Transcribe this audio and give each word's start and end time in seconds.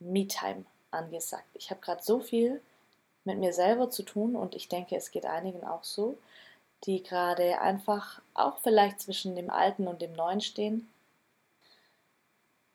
Me-Time 0.00 0.64
angesagt. 0.90 1.48
Ich 1.54 1.70
habe 1.70 1.80
gerade 1.80 2.02
so 2.02 2.20
viel 2.20 2.60
mit 3.24 3.38
mir 3.38 3.52
selber 3.52 3.90
zu 3.90 4.02
tun 4.02 4.34
und 4.34 4.54
ich 4.54 4.68
denke, 4.68 4.96
es 4.96 5.10
geht 5.10 5.26
einigen 5.26 5.64
auch 5.64 5.84
so, 5.84 6.16
die 6.84 7.02
gerade 7.02 7.60
einfach 7.60 8.20
auch 8.34 8.58
vielleicht 8.58 9.00
zwischen 9.00 9.36
dem 9.36 9.50
Alten 9.50 9.86
und 9.86 10.00
dem 10.02 10.14
Neuen 10.14 10.40
stehen. 10.40 10.90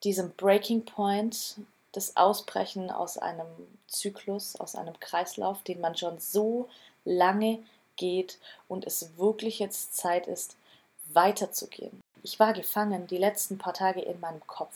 Diesem 0.03 0.31
Breaking 0.33 0.85
Point, 0.85 1.57
das 1.91 2.15
Ausbrechen 2.15 2.91
aus 2.91 3.17
einem 3.17 3.47
Zyklus, 3.87 4.55
aus 4.55 4.75
einem 4.75 4.99
Kreislauf, 4.99 5.63
den 5.63 5.81
man 5.81 5.97
schon 5.97 6.19
so 6.19 6.69
lange 7.05 7.59
geht 7.95 8.37
und 8.67 8.85
es 8.85 9.17
wirklich 9.17 9.59
jetzt 9.59 9.95
Zeit 9.95 10.27
ist, 10.27 10.57
weiterzugehen. 11.13 12.01
Ich 12.23 12.39
war 12.39 12.53
gefangen 12.53 13.07
die 13.07 13.17
letzten 13.17 13.57
paar 13.57 13.73
Tage 13.73 14.01
in 14.01 14.19
meinem 14.19 14.45
Kopf 14.45 14.75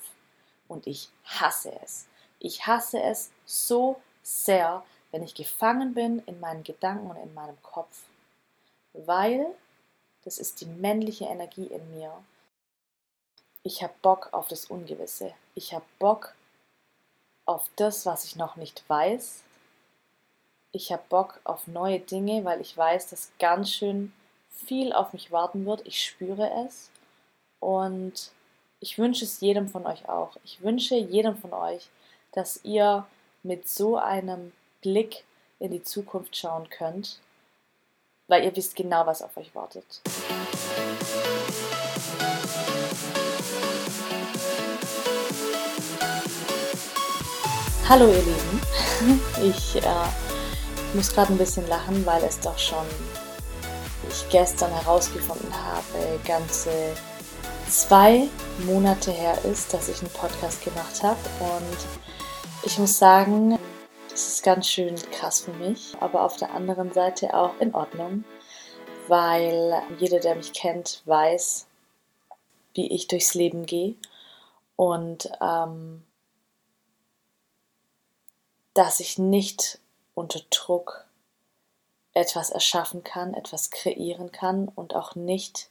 und 0.68 0.88
ich 0.88 1.10
hasse 1.26 1.74
es. 1.84 2.08
Ich 2.40 2.66
hasse 2.66 3.02
es 3.02 3.32
so 3.46 4.00
sehr, 4.24 4.84
wenn 5.12 5.24
ich 5.24 5.36
gefangen 5.36 5.94
bin 5.94 6.20
in 6.26 6.40
meinen 6.40 6.64
Gedanken 6.64 7.10
und 7.10 7.18
in 7.18 7.34
meinem 7.34 7.62
Kopf, 7.62 8.04
weil 8.94 9.48
das 10.24 10.38
ist 10.38 10.62
die 10.62 10.66
männliche 10.66 11.26
Energie 11.26 11.66
in 11.66 11.98
mir. 11.98 12.14
Ich 13.64 13.84
habe 13.84 13.94
Bock 14.02 14.30
auf 14.32 14.48
das 14.48 14.66
Ungewisse. 14.66 15.34
Ich 15.56 15.74
habe 15.74 15.86
Bock 15.98 16.36
auf 17.46 17.70
das, 17.76 18.06
was 18.06 18.26
ich 18.26 18.36
noch 18.36 18.56
nicht 18.56 18.84
weiß. 18.88 19.44
Ich 20.72 20.92
habe 20.92 21.04
Bock 21.10 21.40
auf 21.44 21.68
neue 21.68 22.00
Dinge, 22.00 22.46
weil 22.46 22.62
ich 22.62 22.78
weiß, 22.78 23.10
dass 23.10 23.32
ganz 23.40 23.72
schön 23.72 24.14
viel 24.50 24.94
auf 24.94 25.14
mich 25.14 25.32
warten 25.32 25.66
wird. 25.66 25.86
Ich 25.88 26.04
spüre 26.04 26.50
es. 26.66 26.90
Und 27.60 28.32
ich 28.80 28.98
wünsche 28.98 29.26
es 29.26 29.42
jedem 29.42 29.68
von 29.68 29.86
euch 29.86 30.08
auch. 30.08 30.38
Ich 30.44 30.62
wünsche 30.62 30.96
jedem 30.96 31.36
von 31.38 31.54
euch, 31.54 31.90
dass 32.34 32.60
ihr 32.64 33.06
mit 33.44 33.68
so 33.68 33.98
einem 33.98 34.52
Blick 34.82 35.24
in 35.60 35.72
die 35.72 35.84
Zukunft 35.84 36.36
schauen 36.36 36.70
könnt, 36.70 37.20
weil 38.28 38.44
ihr 38.44 38.56
wisst 38.56 38.76
genau, 38.76 39.06
was 39.06 39.22
auf 39.22 39.36
euch 39.38 39.54
wartet. 39.56 40.02
Hallo 47.88 48.08
ihr 48.08 48.22
Lieben, 48.22 49.22
ich 49.44 49.78
äh, 49.78 50.96
muss 50.96 51.12
gerade 51.12 51.34
ein 51.34 51.40
bisschen 51.40 51.68
lachen, 51.68 52.06
weil 52.06 52.24
es 52.24 52.40
doch 52.40 52.58
schon, 52.60 52.86
ich 54.08 54.30
gestern 54.30 54.72
herausgefunden 54.72 55.52
habe, 55.52 56.20
ganze 56.24 56.72
zwei 57.70 58.28
Monate 58.66 59.12
her 59.12 59.38
ist, 59.46 59.74
dass 59.74 59.90
ich 59.90 60.02
einen 60.02 60.12
Podcast 60.12 60.64
gemacht 60.64 61.02
habe. 61.04 61.20
Und 61.40 62.09
ich 62.64 62.78
muss 62.78 62.98
sagen, 62.98 63.58
das 64.10 64.28
ist 64.28 64.44
ganz 64.44 64.68
schön 64.68 64.96
krass 65.12 65.42
für 65.42 65.54
mich, 65.54 65.96
aber 66.00 66.24
auf 66.24 66.38
der 66.38 66.52
anderen 66.52 66.92
Seite 66.92 67.34
auch 67.34 67.60
in 67.60 67.74
Ordnung, 67.74 68.24
weil 69.08 69.82
jeder, 70.00 70.20
der 70.20 70.36
mich 70.36 70.54
kennt, 70.54 71.02
weiß, 71.06 71.68
wie 72.74 72.92
ich 72.92 73.08
durchs 73.08 73.34
Leben 73.34 73.66
gehe 73.66 73.96
und 74.76 75.30
ähm, 75.42 76.04
dass 78.74 79.00
ich 79.00 79.18
nicht 79.18 79.80
unter 80.14 80.40
Druck 80.50 81.06
etwas 82.14 82.50
erschaffen 82.50 83.04
kann, 83.04 83.34
etwas 83.34 83.70
kreieren 83.72 84.32
kann 84.32 84.68
und 84.68 84.96
auch 84.96 85.16
nicht 85.16 85.70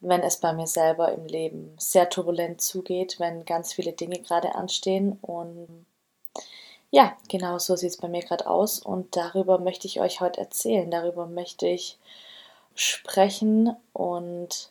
wenn 0.00 0.22
es 0.22 0.38
bei 0.38 0.52
mir 0.52 0.66
selber 0.66 1.12
im 1.12 1.26
Leben 1.26 1.74
sehr 1.78 2.08
turbulent 2.08 2.60
zugeht, 2.60 3.18
wenn 3.18 3.44
ganz 3.44 3.72
viele 3.72 3.92
Dinge 3.92 4.20
gerade 4.20 4.54
anstehen. 4.54 5.18
Und 5.22 5.86
ja, 6.90 7.16
genau 7.28 7.58
so 7.58 7.76
sieht 7.76 7.90
es 7.90 7.96
bei 7.96 8.08
mir 8.08 8.22
gerade 8.22 8.46
aus. 8.46 8.78
Und 8.78 9.16
darüber 9.16 9.58
möchte 9.58 9.86
ich 9.86 10.00
euch 10.00 10.20
heute 10.20 10.40
erzählen. 10.40 10.90
Darüber 10.90 11.26
möchte 11.26 11.66
ich 11.66 11.98
sprechen 12.74 13.76
und 13.92 14.70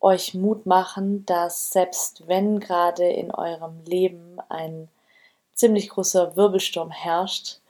euch 0.00 0.34
Mut 0.34 0.66
machen, 0.66 1.24
dass 1.26 1.70
selbst 1.70 2.28
wenn 2.28 2.60
gerade 2.60 3.08
in 3.08 3.30
eurem 3.30 3.84
Leben 3.84 4.38
ein 4.48 4.88
ziemlich 5.54 5.88
großer 5.88 6.36
Wirbelsturm 6.36 6.90
herrscht, 6.90 7.60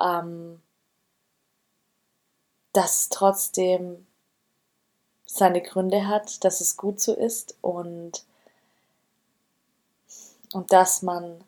ähm, 0.00 0.60
dass 2.72 3.08
trotzdem 3.08 4.06
seine 5.24 5.62
Gründe 5.62 6.06
hat, 6.06 6.44
dass 6.44 6.60
es 6.60 6.76
gut 6.76 7.00
so 7.00 7.14
ist 7.14 7.56
und, 7.62 8.24
und 10.52 10.72
dass 10.72 11.02
man, 11.02 11.42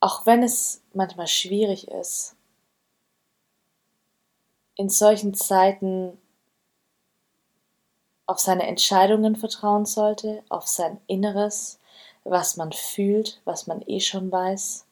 auch 0.00 0.26
wenn 0.26 0.42
es 0.42 0.82
manchmal 0.92 1.26
schwierig 1.26 1.88
ist, 1.88 2.36
in 4.76 4.88
solchen 4.88 5.34
Zeiten 5.34 6.18
auf 8.26 8.38
seine 8.40 8.66
Entscheidungen 8.66 9.36
vertrauen 9.36 9.86
sollte, 9.86 10.42
auf 10.48 10.66
sein 10.66 11.00
Inneres, 11.06 11.78
was 12.24 12.56
man 12.56 12.72
fühlt, 12.72 13.40
was 13.44 13.66
man 13.66 13.82
eh 13.86 14.00
schon 14.00 14.30
weiß 14.30 14.84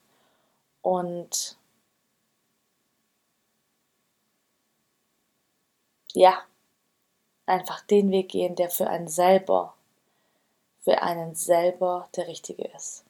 und 0.81 1.57
ja, 6.13 6.43
einfach 7.45 7.81
den 7.81 8.11
Weg 8.11 8.29
gehen, 8.29 8.55
der 8.55 8.69
für 8.69 8.87
einen 8.87 9.07
selber, 9.07 9.75
für 10.79 11.01
einen 11.01 11.35
selber 11.35 12.09
der 12.15 12.27
richtige 12.27 12.63
ist. 12.63 13.03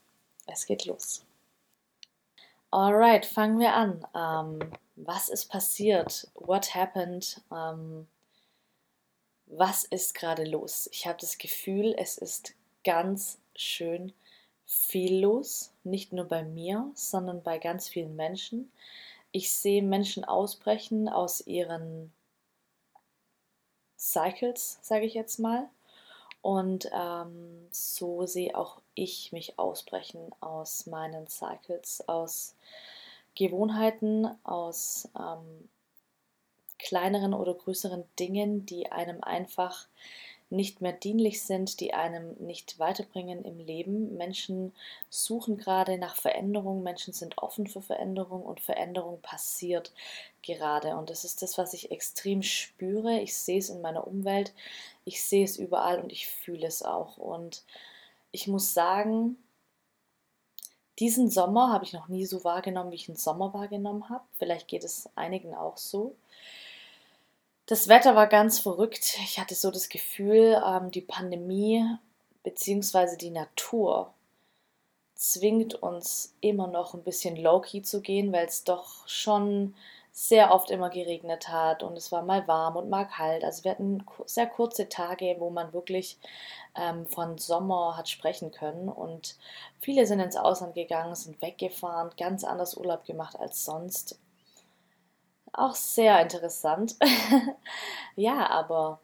Es 0.48 0.66
geht 0.66 0.86
los. 0.86 1.25
Alright, 2.76 3.26
fangen 3.26 3.58
wir 3.58 3.74
an. 3.74 4.06
Ähm, 4.14 4.60
was 4.98 5.30
ist 5.30 5.46
passiert? 5.46 6.28
What 6.34 6.76
happened? 6.76 7.42
Ähm, 7.50 8.06
was 9.46 9.86
ist 9.86 10.14
gerade 10.14 10.44
los? 10.44 10.90
Ich 10.92 11.08
habe 11.08 11.18
das 11.22 11.38
Gefühl, 11.38 11.96
es 11.98 12.18
ist 12.18 12.54
ganz 12.84 13.40
schön 13.56 14.12
viel 14.66 15.22
los, 15.22 15.72
nicht 15.86 16.12
nur 16.12 16.26
bei 16.26 16.44
mir, 16.44 16.92
sondern 16.96 17.42
bei 17.44 17.60
ganz 17.60 17.88
vielen 17.88 18.18
Menschen. 18.18 18.70
Ich 19.32 19.54
sehe 19.54 19.82
Menschen 19.82 20.26
ausbrechen 20.26 21.08
aus 21.08 21.48
ihren 21.48 22.12
Cycles, 23.98 24.80
sage 24.82 25.06
ich 25.06 25.14
jetzt 25.14 25.40
mal. 25.40 25.70
Und 26.46 26.92
ähm, 26.94 27.68
so 27.72 28.28
sehe 28.28 28.56
auch 28.56 28.80
ich 28.94 29.32
mich 29.32 29.58
ausbrechen 29.58 30.32
aus 30.42 30.86
meinen 30.86 31.28
Cycles, 31.28 32.08
aus 32.08 32.54
Gewohnheiten, 33.34 34.28
aus 34.44 35.10
ähm, 35.20 35.68
kleineren 36.78 37.34
oder 37.34 37.56
größeren 37.56 38.04
Dingen, 38.20 38.64
die 38.68 38.92
einem 38.92 39.24
einfach 39.24 39.88
nicht 40.50 40.82
mehr 40.82 40.94
dienlich 40.94 41.42
sind, 41.42 41.80
die 41.80 41.94
einem 41.94 42.36
nicht 42.40 42.78
weiterbringen 42.78 43.44
im 43.44 43.60
Leben. 43.60 44.16
Menschen 44.16 44.74
suchen 45.10 45.58
gerade 45.58 45.98
nach 45.98 46.16
Veränderung, 46.16 46.84
Menschen 46.84 47.14
sind 47.14 47.38
offen 47.40 47.68
für 47.68 47.82
Veränderung 47.82 48.44
und 48.44 48.60
Veränderung 48.60 49.22
passiert 49.22 49.92
gerade. 50.44 50.96
Und 50.98 51.10
das 51.10 51.26
ist 51.26 51.42
das, 51.42 51.58
was 51.58 51.74
ich 51.74 51.92
extrem 51.92 52.44
spüre. 52.44 53.20
Ich 53.20 53.36
sehe 53.36 53.58
es 53.58 53.70
in 53.70 53.82
meiner 53.82 54.08
Umwelt, 54.08 54.54
ich 55.04 55.24
sehe 55.24 55.46
es 55.46 55.58
überall 55.58 56.00
und 56.00 56.12
ich 56.12 56.28
fühle 56.28 56.68
es 56.68 56.84
auch. 56.84 57.18
Und 57.18 57.64
ich 58.32 58.48
muss 58.48 58.74
sagen, 58.74 59.38
diesen 61.00 61.30
Sommer 61.30 61.74
habe 61.74 61.84
ich 61.84 61.94
noch 61.94 62.08
nie 62.08 62.26
so 62.26 62.44
wahrgenommen, 62.44 62.92
wie 62.92 62.96
ich 62.96 63.10
einen 63.10 63.18
Sommer 63.18 63.54
wahrgenommen 63.54 64.10
habe. 64.10 64.24
Vielleicht 64.34 64.68
geht 64.68 64.84
es 64.84 65.10
einigen 65.16 65.54
auch 65.56 65.78
so. 65.78 66.16
Das 67.68 67.88
Wetter 67.88 68.16
war 68.16 68.28
ganz 68.28 68.60
verrückt. 68.60 69.18
Ich 69.24 69.40
hatte 69.40 69.56
so 69.56 69.72
das 69.72 69.90
Gefühl, 69.90 70.62
ähm, 70.64 70.92
die 70.92 71.02
Pandemie 71.02 71.84
bzw. 72.44 73.18
die 73.18 73.32
Natur 73.32 74.14
zwingt 75.16 75.74
uns 75.76 76.36
immer 76.42 76.68
noch 76.68 76.94
ein 76.94 77.04
bisschen 77.04 77.36
low-key 77.36 77.82
zu 77.82 78.02
gehen, 78.02 78.32
weil 78.32 78.46
es 78.46 78.66
doch 78.66 79.08
schon 79.08 79.74
sehr 80.12 80.54
oft 80.54 80.70
immer 80.70 80.90
geregnet 80.90 81.50
hat 81.50 81.84
und 81.84 81.98
es 81.98 82.12
war 82.12 82.22
mal 82.22 82.48
warm 82.48 82.76
und 82.78 82.90
mal 82.90 83.06
kalt. 83.06 83.44
Also 83.44 83.64
wir 83.64 83.72
hatten 83.72 84.06
sehr 84.26 84.48
kurze 84.48 84.88
Tage, 84.88 85.36
wo 85.40 85.50
man 85.50 85.74
wirklich 85.74 86.20
ähm, 86.76 87.08
von 87.08 87.38
Sommer 87.38 87.98
hat 87.98 88.10
sprechen 88.10 88.52
können 88.52 88.90
und 88.90 89.38
viele 89.82 90.06
sind 90.06 90.20
ins 90.20 90.38
Ausland 90.38 90.76
gegangen, 90.76 91.16
sind 91.16 91.42
weggefahren, 91.42 92.12
ganz 92.18 92.44
anders 92.44 92.78
Urlaub 92.78 93.06
gemacht 93.06 93.38
als 93.40 93.66
sonst 93.66 94.20
auch 95.58 95.76
sehr 95.76 96.22
interessant. 96.22 96.96
ja, 98.16 98.50
aber 98.50 99.00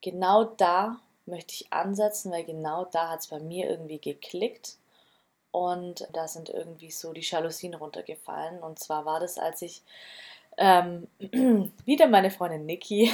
genau 0.00 0.44
da 0.44 1.00
möchte 1.26 1.54
ich 1.54 1.72
ansetzen, 1.72 2.32
weil 2.32 2.44
genau 2.44 2.84
da 2.86 3.10
hat 3.10 3.20
es 3.20 3.28
bei 3.28 3.40
mir 3.40 3.68
irgendwie 3.68 3.98
geklickt. 4.00 4.76
Und 5.52 6.08
da 6.12 6.28
sind 6.28 6.48
irgendwie 6.48 6.90
so 6.90 7.12
die 7.12 7.22
Jalousien 7.22 7.74
runtergefallen. 7.74 8.62
Und 8.62 8.78
zwar 8.78 9.04
war 9.04 9.18
das, 9.18 9.38
als 9.38 9.62
ich 9.62 9.82
ähm, 10.58 11.08
wieder 11.84 12.06
meine 12.06 12.30
Freundin 12.30 12.66
Niki, 12.66 13.12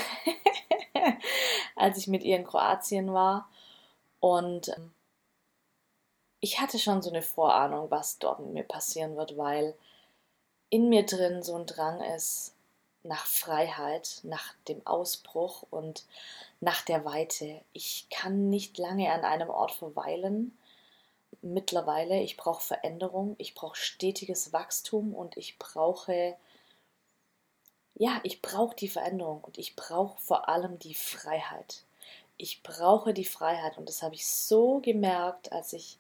als 1.77 1.99
ich 1.99 2.09
mit 2.09 2.23
ihr 2.25 2.37
in 2.37 2.45
Kroatien 2.45 3.13
war. 3.15 3.49
Und 4.21 4.69
ähm, 4.69 4.93
ich 6.41 6.61
hatte 6.61 6.79
schon 6.79 7.03
so 7.03 7.11
eine 7.11 7.23
Vorahnung, 7.23 7.91
was 7.91 8.19
dort 8.19 8.41
mit 8.41 8.53
mir 8.53 8.65
passieren 8.65 9.17
wird, 9.17 9.37
weil 9.37 9.75
in 10.71 10.89
mir 10.89 11.05
drin 11.07 11.43
so 11.43 11.55
ein 11.55 11.67
Drang 11.67 12.01
ist 12.01 12.55
nach 13.07 13.27
Freiheit, 13.27 14.21
nach 14.25 14.55
dem 14.69 14.85
Ausbruch 14.87 15.65
und 15.71 16.05
nach 16.61 16.83
der 16.83 17.05
Weite. 17.05 17.61
Ich 17.73 18.07
kann 18.11 18.49
nicht 18.51 18.79
lange 18.79 19.13
an 19.13 19.25
einem 19.25 19.51
Ort 19.51 19.73
verweilen. 19.73 20.57
Mittlerweile, 21.43 22.21
ich 22.23 22.37
brauche 22.37 22.63
Veränderung, 22.63 23.37
ich 23.39 23.55
brauche 23.55 23.77
stetiges 23.77 24.53
Wachstum 24.53 25.15
und 25.15 25.37
ich 25.37 25.59
brauche, 25.59 26.37
ja, 27.95 28.21
ich 28.25 28.43
brauche 28.43 28.75
die 28.77 28.89
Veränderung 28.89 29.43
und 29.45 29.59
ich 29.59 29.77
brauche 29.77 30.21
vor 30.21 30.49
allem 30.49 30.79
die 30.79 30.95
Freiheit. 30.95 31.85
Ich 32.39 32.63
brauche 32.63 33.15
die 33.15 33.25
Freiheit 33.25 33.79
und 33.79 33.89
das 33.89 34.03
habe 34.03 34.15
ich 34.15 34.27
so 34.27 34.81
gemerkt, 34.81 35.53
als 35.53 35.73
ich 35.73 35.99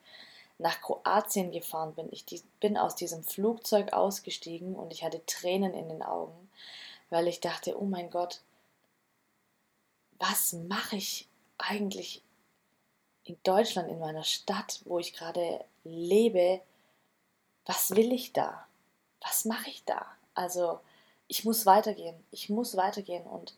nach 0.58 0.81
Kroatien 0.81 1.53
gefahren 1.53 1.94
bin. 1.94 2.08
Ich 2.11 2.25
bin 2.61 2.76
aus 2.76 2.94
diesem 2.97 3.23
Flugzeug 3.23 3.93
ausgestiegen 3.93 4.75
und 4.75 4.93
ich 4.93 5.05
hatte 5.05 5.25
Tränen 5.26 5.75
in 5.75 5.88
den 5.88 6.03
Augen, 6.03 6.50
weil 7.11 7.29
ich 7.29 7.41
dachte, 7.41 7.81
oh 7.81 7.85
mein 7.85 8.11
Gott, 8.11 8.41
was 10.19 10.55
mache 10.55 10.97
ich 10.97 11.29
eigentlich 11.58 12.23
in 13.25 13.37
Deutschland, 13.43 13.91
in 13.91 13.99
meiner 13.99 14.25
Stadt, 14.25 14.81
wo 14.85 14.99
ich 14.99 15.12
gerade 15.12 15.64
lebe? 15.85 16.61
Was 17.67 17.94
will 17.94 18.12
ich 18.12 18.32
da? 18.32 18.67
Was 19.20 19.44
mache 19.44 19.69
ich 19.69 19.85
da? 19.85 20.06
Also, 20.35 20.81
ich 21.29 21.44
muss 21.44 21.67
weitergehen. 21.67 22.14
Ich 22.31 22.49
muss 22.49 22.76
weitergehen. 22.76 23.25
Und 23.25 23.55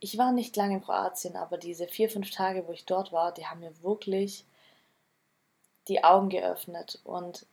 ich 0.00 0.18
war 0.18 0.32
nicht 0.32 0.56
lange 0.56 0.74
in 0.74 0.82
Kroatien, 0.82 1.36
aber 1.36 1.56
diese 1.56 1.86
vier, 1.86 2.10
fünf 2.10 2.30
Tage, 2.30 2.66
wo 2.66 2.72
ich 2.72 2.84
dort 2.84 3.12
war, 3.12 3.32
die 3.32 3.46
haben 3.46 3.60
mir 3.60 3.82
wirklich 3.82 4.44
die 5.88 6.04
Augen 6.04 6.28
geöffnet 6.28 7.00
und 7.04 7.46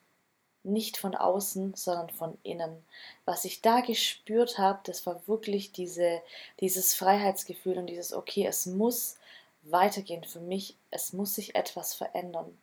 nicht 0.63 0.97
von 0.97 1.15
außen, 1.15 1.73
sondern 1.75 2.09
von 2.09 2.37
innen. 2.43 2.83
Was 3.25 3.45
ich 3.45 3.61
da 3.61 3.81
gespürt 3.81 4.57
habe, 4.57 4.79
das 4.83 5.05
war 5.05 5.27
wirklich 5.27 5.71
diese, 5.71 6.21
dieses 6.59 6.93
Freiheitsgefühl 6.93 7.77
und 7.77 7.87
dieses, 7.87 8.13
okay, 8.13 8.45
es 8.45 8.65
muss 8.65 9.17
weitergehen 9.63 10.23
für 10.23 10.39
mich, 10.39 10.75
es 10.91 11.13
muss 11.13 11.35
sich 11.35 11.55
etwas 11.55 11.93
verändern. 11.93 12.57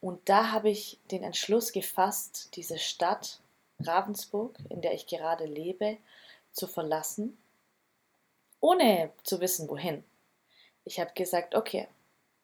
Und 0.00 0.28
da 0.28 0.52
habe 0.52 0.70
ich 0.70 0.98
den 1.10 1.22
Entschluss 1.22 1.72
gefasst, 1.72 2.56
diese 2.56 2.78
Stadt 2.78 3.40
Ravensburg, 3.80 4.56
in 4.68 4.80
der 4.80 4.94
ich 4.94 5.06
gerade 5.06 5.46
lebe, 5.46 5.96
zu 6.52 6.66
verlassen, 6.66 7.36
ohne 8.60 9.10
zu 9.24 9.40
wissen, 9.40 9.68
wohin. 9.68 10.04
Ich 10.84 11.00
habe 11.00 11.12
gesagt, 11.14 11.54
okay, 11.54 11.88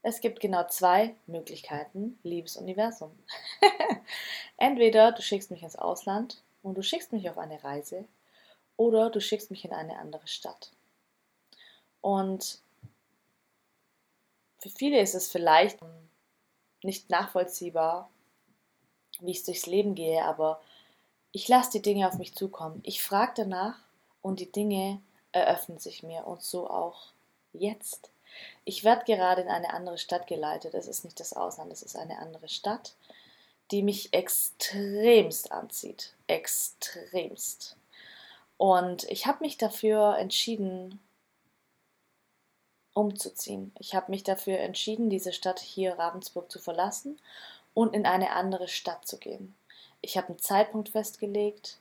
es 0.03 0.21
gibt 0.21 0.41
genau 0.41 0.67
zwei 0.69 1.15
Möglichkeiten, 1.27 2.19
liebes 2.23 2.57
Universum. 2.57 3.11
Entweder 4.57 5.13
du 5.13 5.23
schickst 5.23 5.51
mich 5.51 5.63
ins 5.63 5.77
Ausland 5.77 6.43
und 6.63 6.77
du 6.77 6.83
schickst 6.83 7.13
mich 7.13 7.29
auf 7.29 7.39
eine 7.39 7.63
Reise 7.63 8.05
oder 8.77 9.11
du 9.11 9.21
schickst 9.21 9.51
mich 9.51 9.65
in 9.65 9.73
eine 9.73 9.99
andere 9.99 10.27
Stadt. 10.27 10.71
Und 12.01 12.61
für 14.59 14.71
viele 14.71 15.01
ist 15.01 15.15
es 15.15 15.29
vielleicht 15.29 15.79
nicht 16.83 17.11
nachvollziehbar, 17.11 18.11
wie 19.21 19.33
ich 19.33 19.45
durchs 19.45 19.67
Leben 19.67 19.95
gehe, 19.95 20.25
aber 20.25 20.63
ich 21.33 21.47
lasse 21.47 21.73
die 21.73 21.83
Dinge 21.83 22.09
auf 22.09 22.19
mich 22.19 22.35
zukommen. 22.35 22.81
Ich 22.85 23.03
frage 23.03 23.33
danach 23.37 23.79
und 24.23 24.41
die 24.41 24.51
Dinge 24.51 25.01
eröffnen 25.33 25.79
sich 25.79 26.03
mir 26.03 26.27
und 26.27 26.43
so 26.43 26.69
auch 26.69 27.13
jetzt. 27.53 28.11
Ich 28.65 28.85
werde 28.85 29.05
gerade 29.05 29.43
in 29.43 29.49
eine 29.49 29.73
andere 29.73 29.99
Stadt 29.99 30.27
geleitet. 30.27 30.75
Es 30.75 30.89
ist 30.89 31.05
nicht 31.05 31.21
das 31.21 31.33
Ausland, 31.33 31.73
es 31.73 31.83
ist 31.83 31.97
eine 31.97 32.19
andere 32.19 32.49
Stadt, 32.49 32.95
die 33.71 33.83
mich 33.83 34.13
extremst 34.13 35.53
anzieht. 35.53 36.15
Extremst. 36.27 37.77
Und 38.57 39.05
ich 39.05 39.27
habe 39.27 39.43
mich 39.43 39.57
dafür 39.57 40.19
entschieden, 40.19 41.01
umzuziehen. 42.93 43.73
Ich 43.79 43.95
habe 43.95 44.11
mich 44.11 44.25
dafür 44.25 44.59
entschieden, 44.59 45.11
diese 45.11 45.33
Stadt 45.33 45.61
hier 45.61 45.99
Ravensburg 45.99 46.51
zu 46.51 46.59
verlassen 46.59 47.19
und 47.75 47.95
in 47.95 48.05
eine 48.07 48.33
andere 48.33 48.69
Stadt 48.69 49.07
zu 49.07 49.19
gehen. 49.19 49.55
Ich 50.03 50.17
habe 50.17 50.29
einen 50.29 50.39
Zeitpunkt 50.39 50.91
festgelegt. 50.91 51.79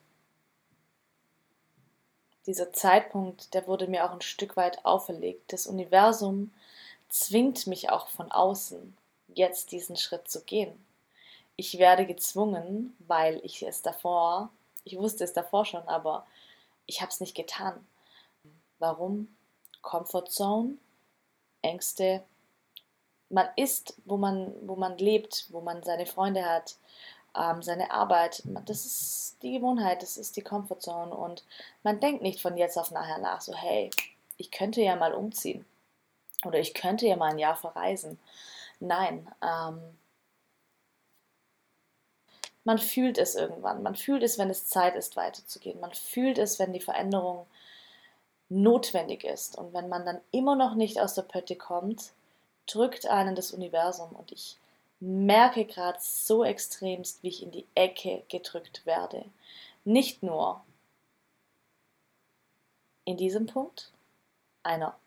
Dieser 2.46 2.74
Zeitpunkt, 2.74 3.54
der 3.54 3.68
wurde 3.68 3.88
mir 3.88 4.06
auch 4.06 4.12
ein 4.12 4.22
Stück 4.22 4.58
weit 4.58 4.86
auferlegt. 4.86 5.54
Das 5.54 5.68
Universum 5.68 6.52
zwingt 7.10 7.68
mich 7.68 7.90
auch 7.90 8.08
von 8.08 8.32
außen, 8.32 8.96
jetzt 9.28 9.72
diesen 9.72 9.98
Schritt 9.98 10.30
zu 10.30 10.44
gehen. 10.44 10.86
Ich 11.56 11.78
werde 11.78 12.06
gezwungen, 12.06 12.96
weil 13.00 13.42
ich 13.44 13.62
es 13.64 13.82
davor, 13.82 14.50
ich 14.84 14.98
wusste 14.98 15.24
es 15.24 15.34
davor 15.34 15.66
schon, 15.66 15.88
aber 15.88 16.26
ich 16.86 17.02
habe 17.02 17.12
es 17.12 17.20
nicht 17.20 17.36
getan. 17.36 17.86
Warum? 18.80 19.36
Comfort 19.82 20.28
Zone, 20.30 20.78
Ängste. 21.62 22.24
Man 23.30 23.48
ist, 23.56 23.96
wo 24.06 24.18
man, 24.18 24.56
wo 24.68 24.76
man 24.76 24.98
lebt, 24.98 25.48
wo 25.50 25.62
man 25.62 25.84
seine 25.84 26.06
Freunde 26.06 26.46
hat, 26.46 26.78
ähm, 27.36 27.62
seine 27.62 27.92
Arbeit. 27.92 28.44
Das 28.66 28.86
ist 28.86 29.38
die 29.42 29.54
Gewohnheit, 29.54 30.02
das 30.02 30.18
ist 30.18 30.36
die 30.36 30.42
Comfort 30.42 30.80
Zone 30.80 31.14
und 31.14 31.44
man 31.84 32.00
denkt 32.00 32.22
nicht 32.22 32.42
von 32.42 32.58
jetzt 32.58 32.78
auf 32.78 32.92
nachher 32.92 33.20
nach, 33.20 33.42
so 33.42 33.54
hey, 33.54 33.90
ich 34.38 34.52
könnte 34.52 34.82
ja 34.82 34.96
mal 34.96 35.14
umziehen 35.14 35.66
oder 36.46 36.60
ich 36.60 36.74
könnte 36.74 37.08
ja 37.08 37.16
mal 37.16 37.32
ein 37.32 37.40
Jahr 37.40 37.56
verreisen. 37.56 38.20
Nein, 38.80 39.30
ähm, 39.42 39.98
man 42.64 42.78
fühlt 42.78 43.18
es 43.18 43.36
irgendwann. 43.36 43.84
Man 43.84 43.96
fühlt 43.96 44.24
es, 44.24 44.38
wenn 44.38 44.50
es 44.50 44.68
Zeit 44.68 44.96
ist, 44.96 45.16
weiterzugehen. 45.16 45.80
Man 45.80 45.94
fühlt 45.94 46.38
es, 46.38 46.60
wenn 46.60 46.74
die 46.74 46.80
Veränderung 46.80 47.48
notwendig 48.50 49.24
ist. 49.24 49.58
Und 49.58 49.74
wenn 49.74 49.90
man 49.90 50.06
dann 50.06 50.22
immer 50.32 50.56
noch 50.56 50.76
nicht 50.76 51.00
aus 51.00 51.16
der 51.16 51.24
Pötte 51.24 51.56
kommt, 51.56 52.12
drückt 52.68 53.08
einen 53.08 53.36
das 53.36 53.52
Universum. 53.52 54.12
Und 54.12 54.32
ich 54.32 54.58
merke 55.00 55.66
gerade 55.66 56.00
so 56.02 56.44
extremst, 56.44 57.24
wie 57.24 57.30
ich 57.30 57.44
in 57.44 57.52
die 57.52 57.66
Ecke 57.76 58.24
gedrückt 58.30 58.86
werde. 58.86 59.26
Nicht 59.86 60.24
nur 60.24 60.62
in 63.06 63.18
diesem 63.18 63.48
Punkt 63.48 63.92
einer 64.64 64.98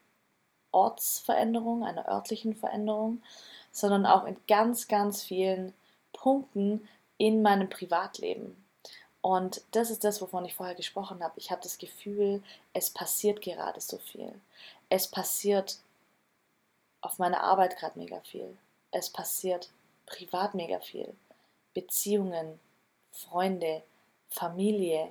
Ortsveränderung, 0.73 1.85
einer 1.85 2.09
örtlichen 2.09 2.55
Veränderung, 2.55 3.23
sondern 3.71 4.07
auch 4.07 4.25
in 4.25 4.37
ganz, 4.49 4.89
ganz 4.89 5.23
vielen 5.23 5.75
Punkten 6.13 6.89
in 7.19 7.43
meinem 7.43 7.69
Privatleben. 7.69 8.57
Und 9.21 9.63
das 9.71 9.91
ist 9.91 10.03
das, 10.03 10.21
wovon 10.21 10.45
ich 10.45 10.55
vorher 10.55 10.75
gesprochen 10.75 11.23
habe. 11.23 11.35
Ich 11.37 11.51
habe 11.51 11.63
das 11.63 11.79
Gefühl, 11.79 12.43
es 12.73 12.91
passiert 12.91 13.41
gerade 13.41 13.81
so 13.81 13.99
viel. 13.99 14.35
Es 14.89 15.07
passiert 15.07 15.79
auf 17.03 17.19
meiner 17.19 17.43
Arbeit 17.43 17.77
gerade 17.77 17.99
mega 17.99 18.21
viel. 18.21 18.57
Es 18.91 19.11
passiert 19.11 19.71
privat 20.13 20.55
mega 20.55 20.79
viel. 20.79 21.15
Beziehungen, 21.75 22.61
Freunde, 23.11 23.83
Familie. 24.29 25.09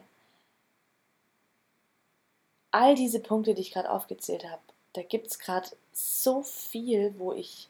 All 2.72 2.96
diese 2.96 3.20
Punkte, 3.20 3.54
die 3.54 3.62
ich 3.62 3.72
gerade 3.72 3.92
aufgezählt 3.92 4.46
habe, 4.46 4.62
da 4.94 5.02
gibt 5.02 5.28
es 5.28 5.40
gerade 5.40 5.70
so 5.92 6.44
viel, 6.44 7.18
wo 7.18 7.34
ich 7.34 7.68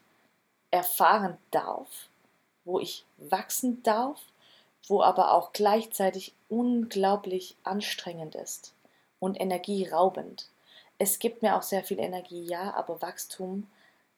erfahren 0.70 1.38
darf, 1.50 2.08
wo 2.64 2.78
ich 2.78 3.04
wachsen 3.16 3.82
darf, 3.82 4.20
wo 4.86 5.02
aber 5.02 5.32
auch 5.32 5.52
gleichzeitig 5.52 6.34
unglaublich 6.48 7.56
anstrengend 7.64 8.34
ist 8.34 8.74
und 9.20 9.40
energieraubend. 9.40 10.48
Es 10.98 11.18
gibt 11.18 11.42
mir 11.42 11.56
auch 11.56 11.62
sehr 11.62 11.82
viel 11.82 11.98
Energie, 11.98 12.44
ja, 12.44 12.74
aber 12.74 13.02
Wachstum 13.02 13.68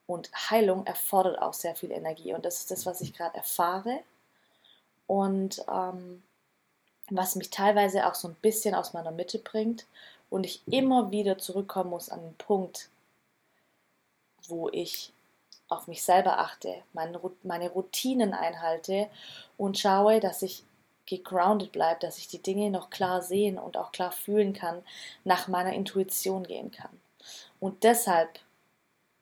und 0.06 0.30
Heilung 0.50 0.87
erfordert 0.87 1.40
auch 1.40 1.54
sehr 1.54 1.75
viel 1.75 1.90
Energie. 1.90 2.34
Und 2.34 2.44
das 2.44 2.61
ist 2.61 2.70
das, 2.70 2.87
was 2.87 3.00
ich 3.00 3.14
gerade 3.14 3.37
erfahre 3.37 4.00
und 5.06 5.64
ähm, 5.68 6.23
was 7.11 7.37
mich 7.37 7.50
teilweise 7.50 8.06
auch 8.06 8.14
so 8.14 8.28
ein 8.28 8.37
bisschen 8.37 8.75
aus 8.75 8.92
meiner 8.92 9.11
Mitte 9.11 9.38
bringt 9.38 9.87
und 10.30 10.44
ich 10.44 10.62
immer 10.66 11.11
wieder 11.11 11.38
zurückkommen 11.38 11.90
muss 11.90 12.08
an 12.08 12.23
den 12.23 12.34
Punkt, 12.34 12.88
wo 14.49 14.68
ich 14.70 15.12
auf 15.68 15.87
mich 15.87 16.02
selber 16.02 16.38
achte, 16.38 16.82
meine 16.92 17.70
Routinen 17.70 18.34
einhalte 18.34 19.08
und 19.56 19.78
schaue, 19.78 20.20
dass 20.20 20.42
ich 20.42 20.64
gegroundet 21.06 21.73
bleibe, 21.73 22.00
dass 22.00 22.18
ich 22.18 22.28
die 22.28 22.42
Dinge 22.42 22.70
noch 22.70 22.90
klar 22.90 23.23
sehen 23.23 23.58
und 23.58 23.76
auch 23.76 23.92
klar 23.92 24.12
fühlen 24.12 24.52
kann, 24.52 24.82
nach 25.25 25.49
meiner 25.49 25.73
Intuition 25.73 26.44
gehen 26.44 26.70
kann. 26.70 27.00
Und 27.61 27.84
deshalb, 27.84 28.38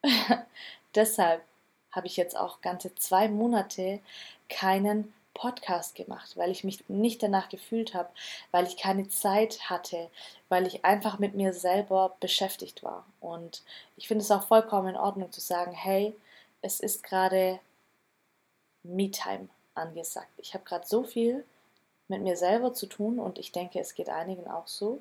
deshalb 0.94 1.42
habe 1.90 2.06
ich 2.06 2.16
jetzt 2.16 2.36
auch 2.36 2.60
ganze 2.60 2.94
zwei 2.94 3.28
Monate 3.28 4.00
keinen 4.48 5.12
Podcast 5.34 5.94
gemacht, 5.94 6.36
weil 6.36 6.50
ich 6.50 6.64
mich 6.64 6.88
nicht 6.88 7.22
danach 7.22 7.48
gefühlt 7.48 7.94
habe, 7.94 8.10
weil 8.50 8.66
ich 8.66 8.76
keine 8.76 9.08
Zeit 9.08 9.70
hatte, 9.70 10.10
weil 10.48 10.66
ich 10.66 10.84
einfach 10.84 11.18
mit 11.18 11.34
mir 11.34 11.52
selber 11.52 12.16
beschäftigt 12.20 12.82
war. 12.82 13.06
Und 13.20 13.62
ich 13.96 14.08
finde 14.08 14.22
es 14.22 14.30
auch 14.30 14.46
vollkommen 14.46 14.88
in 14.88 14.96
Ordnung 14.96 15.32
zu 15.32 15.40
sagen, 15.40 15.72
hey, 15.72 16.14
es 16.60 16.80
ist 16.80 17.02
gerade 17.02 17.60
Me-Time. 18.82 19.48
angesagt. 19.74 20.32
Ich 20.36 20.54
habe 20.54 20.64
gerade 20.64 20.86
so 20.86 21.02
viel 21.02 21.44
mit 22.08 22.22
mir 22.22 22.36
selber 22.36 22.74
zu 22.74 22.86
tun 22.86 23.18
und 23.18 23.38
ich 23.38 23.52
denke, 23.52 23.80
es 23.80 23.94
geht 23.94 24.10
einigen 24.10 24.46
auch 24.46 24.66
so, 24.66 25.00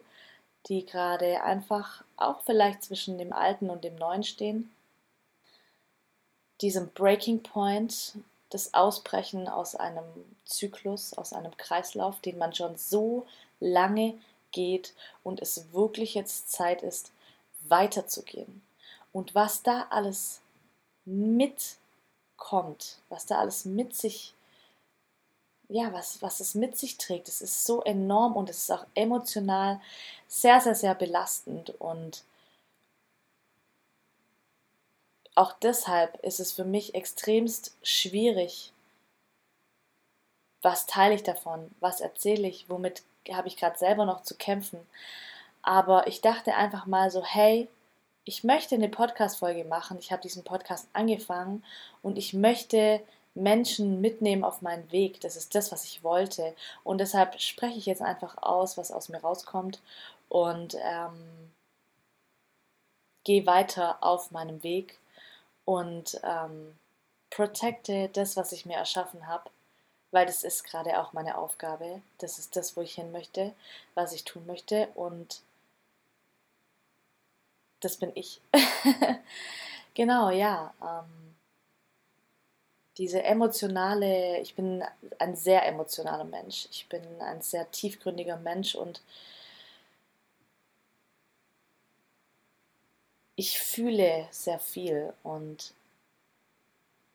die 0.68 0.86
gerade 0.86 1.44
einfach 1.44 2.04
auch 2.16 2.42
vielleicht 2.42 2.84
zwischen 2.84 3.18
dem 3.18 3.34
Alten 3.34 3.70
und 3.70 3.84
dem 3.84 3.96
Neuen 3.96 4.24
stehen. 4.24 4.72
Diesem 6.62 6.90
Breaking 6.90 7.42
Point, 7.42 8.14
das 8.50 8.74
Ausbrechen 8.74 9.48
aus 9.48 9.76
einem 9.76 10.04
Zyklus, 10.46 11.14
aus 11.14 11.34
einem 11.34 11.56
Kreislauf, 11.58 12.20
den 12.20 12.38
man 12.38 12.54
schon 12.54 12.78
so 12.78 13.26
lange 13.60 14.14
geht 14.52 14.94
und 15.24 15.42
es 15.42 15.72
wirklich 15.74 16.14
jetzt 16.14 16.52
Zeit 16.52 16.84
ist, 16.84 17.12
weiterzugehen. 17.68 18.62
Und 19.14 19.34
was 19.36 19.64
da 19.64 19.88
alles 19.90 20.42
mitkommt, 21.06 21.78
was 23.10 23.26
da 23.26 23.40
alles 23.40 23.66
mit 23.66 23.96
sich, 23.96 24.34
ja, 25.70 25.94
was, 25.94 26.22
was 26.22 26.40
es 26.42 26.54
mit 26.54 26.78
sich 26.78 26.98
trägt, 26.98 27.28
es 27.28 27.42
ist 27.42 27.66
so 27.66 27.82
enorm 27.84 28.36
und 28.36 28.50
es 28.50 28.58
ist 28.60 28.72
auch 28.72 28.86
emotional 28.94 29.80
sehr, 30.28 30.60
sehr, 30.62 30.76
sehr 30.76 30.96
belastend 30.96 31.70
und 31.80 32.24
auch 35.36 35.54
deshalb 35.54 36.24
ist 36.24 36.40
es 36.40 36.52
für 36.52 36.66
mich 36.66 36.96
extremst 36.96 37.76
schwierig, 37.84 38.74
was 40.62 40.86
teile 40.86 41.16
ich 41.16 41.24
davon, 41.24 41.72
was 41.80 42.02
erzähle 42.02 42.48
ich, 42.48 42.70
womit 42.70 43.04
habe 43.32 43.48
ich 43.48 43.58
gerade 43.58 43.78
selber 43.78 44.06
noch 44.06 44.24
zu 44.24 44.36
kämpfen. 44.36 44.80
Aber 45.64 46.08
ich 46.08 46.22
dachte 46.22 46.56
einfach 46.56 46.86
mal 46.86 47.12
so, 47.12 47.24
hey, 47.24 47.68
ich 48.26 48.44
möchte 48.44 48.76
eine 48.76 48.90
Podcast-Folge 48.90 49.64
machen. 49.66 49.98
Ich 50.00 50.12
habe 50.12 50.22
diesen 50.22 50.44
Podcast 50.44 50.88
angefangen 50.94 51.64
und 52.04 52.18
ich 52.18 52.34
möchte 52.34 53.02
Menschen 53.34 54.02
mitnehmen 54.02 54.44
auf 54.44 54.62
meinen 54.62 54.92
Weg. 54.92 55.22
Das 55.22 55.36
ist 55.36 55.56
das, 55.56 55.72
was 55.72 55.86
ich 55.86 56.04
wollte. 56.04 56.54
Und 56.84 57.00
deshalb 57.00 57.40
spreche 57.40 57.78
ich 57.78 57.86
jetzt 57.86 58.02
einfach 58.02 58.38
aus, 58.42 58.78
was 58.78 58.92
aus 58.92 59.10
mir 59.10 59.20
rauskommt 59.20 59.82
und 60.30 60.76
ähm, 60.76 61.52
gehe 63.24 63.46
weiter 63.46 63.98
auf 64.02 64.32
meinem 64.32 64.62
Weg 64.64 65.00
und 65.66 66.20
ähm, 66.24 66.78
protecte 67.30 68.10
das, 68.10 68.38
was 68.38 68.52
ich 68.52 68.66
mir 68.66 68.78
erschaffen 68.78 69.28
habe 69.28 69.50
weil 70.12 70.26
das 70.26 70.44
ist 70.44 70.64
gerade 70.64 71.00
auch 71.00 71.14
meine 71.14 71.38
Aufgabe. 71.38 72.02
Das 72.20 72.38
ist 72.38 72.56
das, 72.56 72.76
wo 72.76 72.82
ich 72.82 72.96
hin 72.96 73.12
möchte, 73.12 73.54
was 73.96 74.14
ich 74.14 74.26
tun 74.26 74.46
möchte 74.46 74.88
und 74.96 75.42
das 77.80 77.98
bin 77.98 78.12
ich. 78.14 78.42
genau, 79.96 80.30
ja. 80.30 80.74
Ähm, 80.82 81.36
diese 82.98 83.24
emotionale, 83.24 84.40
ich 84.42 84.54
bin 84.56 84.84
ein 85.18 85.36
sehr 85.36 85.66
emotionaler 85.66 86.26
Mensch. 86.26 86.68
Ich 86.72 86.88
bin 86.90 87.02
ein 87.22 87.42
sehr 87.42 87.72
tiefgründiger 87.72 88.38
Mensch 88.38 88.76
und 88.76 89.02
ich 93.42 93.58
fühle 93.58 94.28
sehr 94.30 94.60
viel 94.60 95.14
und 95.24 95.74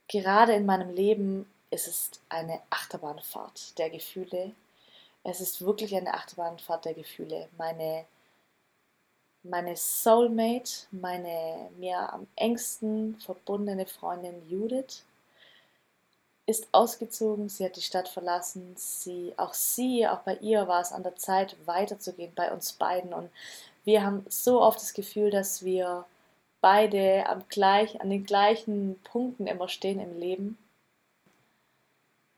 gerade 0.09 0.54
in 0.54 0.66
meinem 0.66 0.92
Leben 0.92 1.49
es 1.71 1.87
ist 1.87 2.21
eine 2.28 2.61
Achterbahnfahrt 2.68 3.78
der 3.78 3.90
Gefühle. 3.90 4.50
Es 5.23 5.40
ist 5.40 5.64
wirklich 5.64 5.95
eine 5.95 6.14
Achterbahnfahrt 6.14 6.85
der 6.85 6.95
Gefühle. 6.95 7.49
Meine, 7.56 8.06
meine 9.45 9.76
Soulmate, 9.76 10.88
meine 10.90 11.71
mir 11.78 12.12
am 12.12 12.26
engsten 12.35 13.21
verbundene 13.21 13.87
Freundin 13.87 14.50
Judith 14.50 15.04
ist 16.47 16.66
ausgezogen, 16.73 17.49
sie 17.49 17.66
hat 17.66 17.76
die 17.76 17.83
Stadt 17.83 18.09
verlassen, 18.09 18.75
sie, 18.76 19.33
auch 19.37 19.54
sie, 19.54 20.09
auch 20.09 20.23
bei 20.23 20.35
ihr 20.38 20.66
war 20.66 20.80
es 20.80 20.90
an 20.90 21.04
der 21.04 21.14
Zeit 21.14 21.56
weiterzugehen, 21.66 22.33
bei 22.35 22.50
uns 22.52 22.73
beiden 22.73 23.14
und 23.14 23.30
wir 23.85 24.02
haben 24.02 24.26
so 24.28 24.61
oft 24.61 24.80
das 24.80 24.92
Gefühl, 24.92 25.30
dass 25.30 25.64
wir 25.64 26.04
beide 26.66 27.28
am 27.28 27.44
gleich, 27.49 28.00
an 28.00 28.11
den 28.11 28.25
gleichen 28.25 29.00
Punkten 29.04 29.46
immer 29.46 29.68
stehen 29.68 30.00
im 30.00 30.18
Leben 30.18 30.58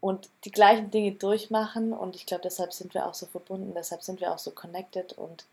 und 0.00 0.28
die 0.44 0.50
gleichen 0.50 0.90
Dinge 0.90 1.12
durchmachen. 1.12 1.94
Und 1.94 2.14
ich 2.14 2.26
glaube, 2.26 2.42
deshalb 2.42 2.74
sind 2.74 2.92
wir 2.92 3.06
auch 3.06 3.14
so 3.14 3.24
verbunden, 3.24 3.72
deshalb 3.74 4.02
sind 4.02 4.20
wir 4.20 4.30
auch 4.30 4.38
so 4.38 4.50
connected. 4.50 5.14
Und 5.14 5.46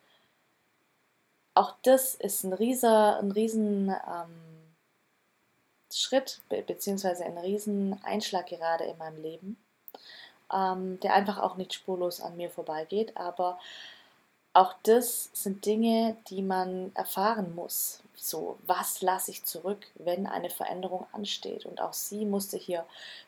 auch 1.53 1.75
das 1.83 2.15
ist 2.15 2.43
ein 2.43 2.51
rieser, 2.51 3.17
ein 3.17 3.31
riesen 3.31 3.91
ähm, 3.91 4.75
Schritt, 5.89 6.41
be 6.49 6.61
beziehungsweise 6.61 7.23
ein 7.23 7.37
riesen 7.37 7.97
Einschlag 8.03 8.47
gerade 8.47 8.83
in 8.83 8.97
meinem 8.97 9.21
Leben, 9.21 9.57
ähm, 10.53 10.99
der 10.99 11.13
einfach 11.13 11.37
auch 11.37 11.55
nicht 11.55 11.73
spurlos 11.73 12.19
an 12.19 12.35
mir 12.35 12.49
vorbeigeht. 12.49 13.15
Aber 13.15 13.57
auch 14.51 14.73
das 14.83 15.29
sind 15.31 15.65
Dinge, 15.65 16.17
die 16.27 16.41
man 16.41 16.93
erfahren 16.93 17.55
muss. 17.55 18.01
So, 18.15 18.57
was 18.65 19.01
lasse 19.01 19.31
ich 19.31 19.43
zurück, 19.43 19.85
wenn 19.95 20.25
eine 20.25 20.49
Veränderung 20.49 21.05
ansteht? 21.11 21.65
Und 21.65 21.81
auch 21.81 21.93
sie 21.93 22.25
musste 22.25 22.57
hier 22.57 22.85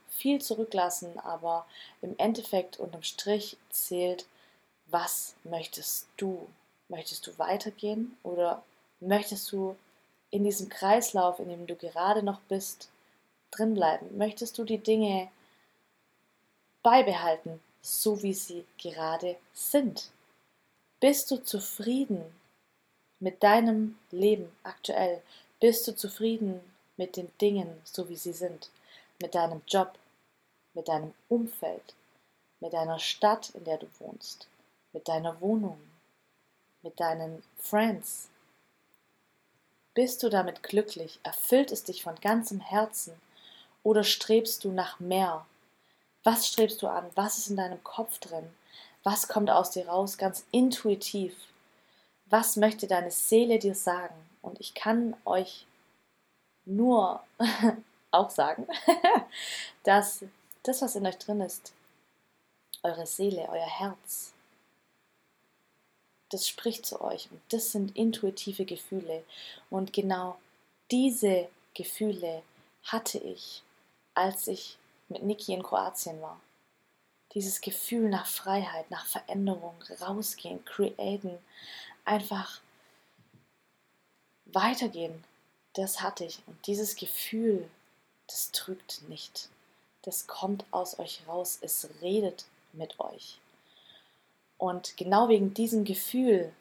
viel 0.10 0.42
zurücklassen, 0.42 1.20
aber 1.20 1.66
im 2.02 2.16
Endeffekt 2.18 2.80
unterm 2.80 3.04
Strich 3.04 3.58
zählt, 3.70 4.26
was 4.88 5.36
möchtest 5.44 6.08
du? 6.18 6.48
Möchtest 6.90 7.28
du 7.28 7.38
weitergehen 7.38 8.18
oder 8.24 8.64
möchtest 9.02 9.52
du 9.52 9.76
in 10.32 10.44
diesem 10.44 10.70
Kreislauf, 10.70 11.40
in 11.40 11.50
dem 11.50 11.68
du 11.68 11.76
gerade 11.76 12.24
noch 12.24 12.40
bist, 12.42 12.90
drinbleiben? 13.52 14.18
Möchtest 14.18 14.58
du 14.58 14.64
die 14.64 14.78
Dinge 14.78 15.30
beibehalten, 16.84 17.60
so 17.82 18.24
wie 18.24 18.34
sie 18.34 18.66
gerade 18.78 19.36
sind? 19.54 20.10
Bist 21.00 21.30
du 21.30 21.44
zufrieden 21.44 22.24
mit 23.20 23.44
deinem 23.44 23.98
Leben 24.12 24.52
aktuell? 24.64 25.22
Bist 25.60 25.88
du 25.88 25.96
zufrieden 25.96 26.62
mit 26.98 27.18
den 27.18 27.32
Dingen, 27.40 27.82
so 27.84 28.10
wie 28.10 28.16
sie 28.16 28.34
sind? 28.34 28.70
Mit 29.22 29.36
deinem 29.36 29.62
Job, 29.68 29.98
mit 30.74 30.88
deinem 30.88 31.14
Umfeld, 31.30 31.96
mit 32.60 32.74
deiner 32.74 33.00
Stadt, 33.00 33.50
in 33.52 33.64
der 33.64 33.78
du 33.78 33.88
wohnst, 34.00 34.48
mit 34.94 35.08
deiner 35.08 35.40
Wohnung, 35.42 35.80
mit 36.84 37.00
deinen 37.00 37.44
Friends. 37.58 38.30
Bist 39.94 40.22
du 40.22 40.30
damit 40.30 40.62
glücklich? 40.62 41.20
Erfüllt 41.24 41.72
es 41.72 41.84
dich 41.84 42.04
von 42.04 42.16
ganzem 42.22 42.60
Herzen? 42.60 43.20
Oder 43.82 44.04
strebst 44.04 44.64
du 44.64 44.72
nach 44.72 45.00
mehr? 45.00 45.46
Was 46.24 46.48
strebst 46.48 46.82
du 46.84 46.88
an? 46.88 47.10
Was 47.16 47.40
ist 47.40 47.50
in 47.50 47.58
deinem 47.58 47.84
Kopf 47.84 48.20
drin? 48.20 48.48
Was 49.04 49.28
kommt 49.28 49.50
aus 49.50 49.72
dir 49.72 49.88
raus, 49.88 50.18
ganz 50.18 50.46
intuitiv? 50.52 51.36
Was 52.30 52.56
möchte 52.56 52.88
deine 52.88 53.12
Seele 53.12 53.60
dir 53.60 53.76
sagen? 53.76 54.16
Und 54.42 54.60
ich 54.60 54.74
kann 54.74 55.16
euch 55.26 55.66
nur 56.66 57.22
auch 58.12 58.30
sagen, 58.30 58.68
dass 59.84 60.24
das, 60.64 60.82
was 60.82 60.96
in 60.96 61.06
euch 61.06 61.18
drin 61.18 61.42
ist, 61.42 61.74
eure 62.84 63.06
Seele, 63.06 63.48
euer 63.50 63.66
Herz, 63.66 64.34
das 66.30 66.48
spricht 66.48 66.86
zu 66.86 67.02
euch 67.02 67.30
und 67.32 67.42
das 67.50 67.72
sind 67.72 67.96
intuitive 67.96 68.66
Gefühle. 68.66 69.24
Und 69.70 69.94
genau 69.94 70.38
diese 70.92 71.48
Gefühle 71.74 72.44
hatte 72.84 73.18
ich, 73.18 73.64
als 74.14 74.48
ich 74.48 74.78
mit 75.10 75.24
Niki 75.24 75.54
in 75.54 75.64
Kroatien 75.64 76.22
war. 76.22 76.40
Dieses 77.34 77.62
Gefühl 77.62 78.10
nach 78.10 78.26
Freiheit, 78.26 78.90
nach 78.90 79.06
Veränderung, 79.06 79.76
rausgehen, 80.02 80.64
createn, 80.66 81.38
einfach 82.08 82.62
weitergehen, 84.46 85.24
das 85.74 86.02
hatte 86.02 86.26
ich. 86.26 86.42
Und 86.48 86.66
dieses 86.68 86.96
Gefühl, 86.96 87.70
das 88.28 88.52
trügt 88.52 89.04
nicht 89.10 89.50
das 90.08 90.26
kommt 90.26 90.64
aus 90.72 91.00
euch 91.00 91.22
raus, 91.28 91.60
es 91.60 91.90
redet 92.02 92.46
mit 92.72 92.98
euch. 92.98 93.42
Und 94.58 94.96
genau 94.96 95.28
wegen 95.28 95.54
diesem 95.54 95.84
Gefühl 95.84 96.54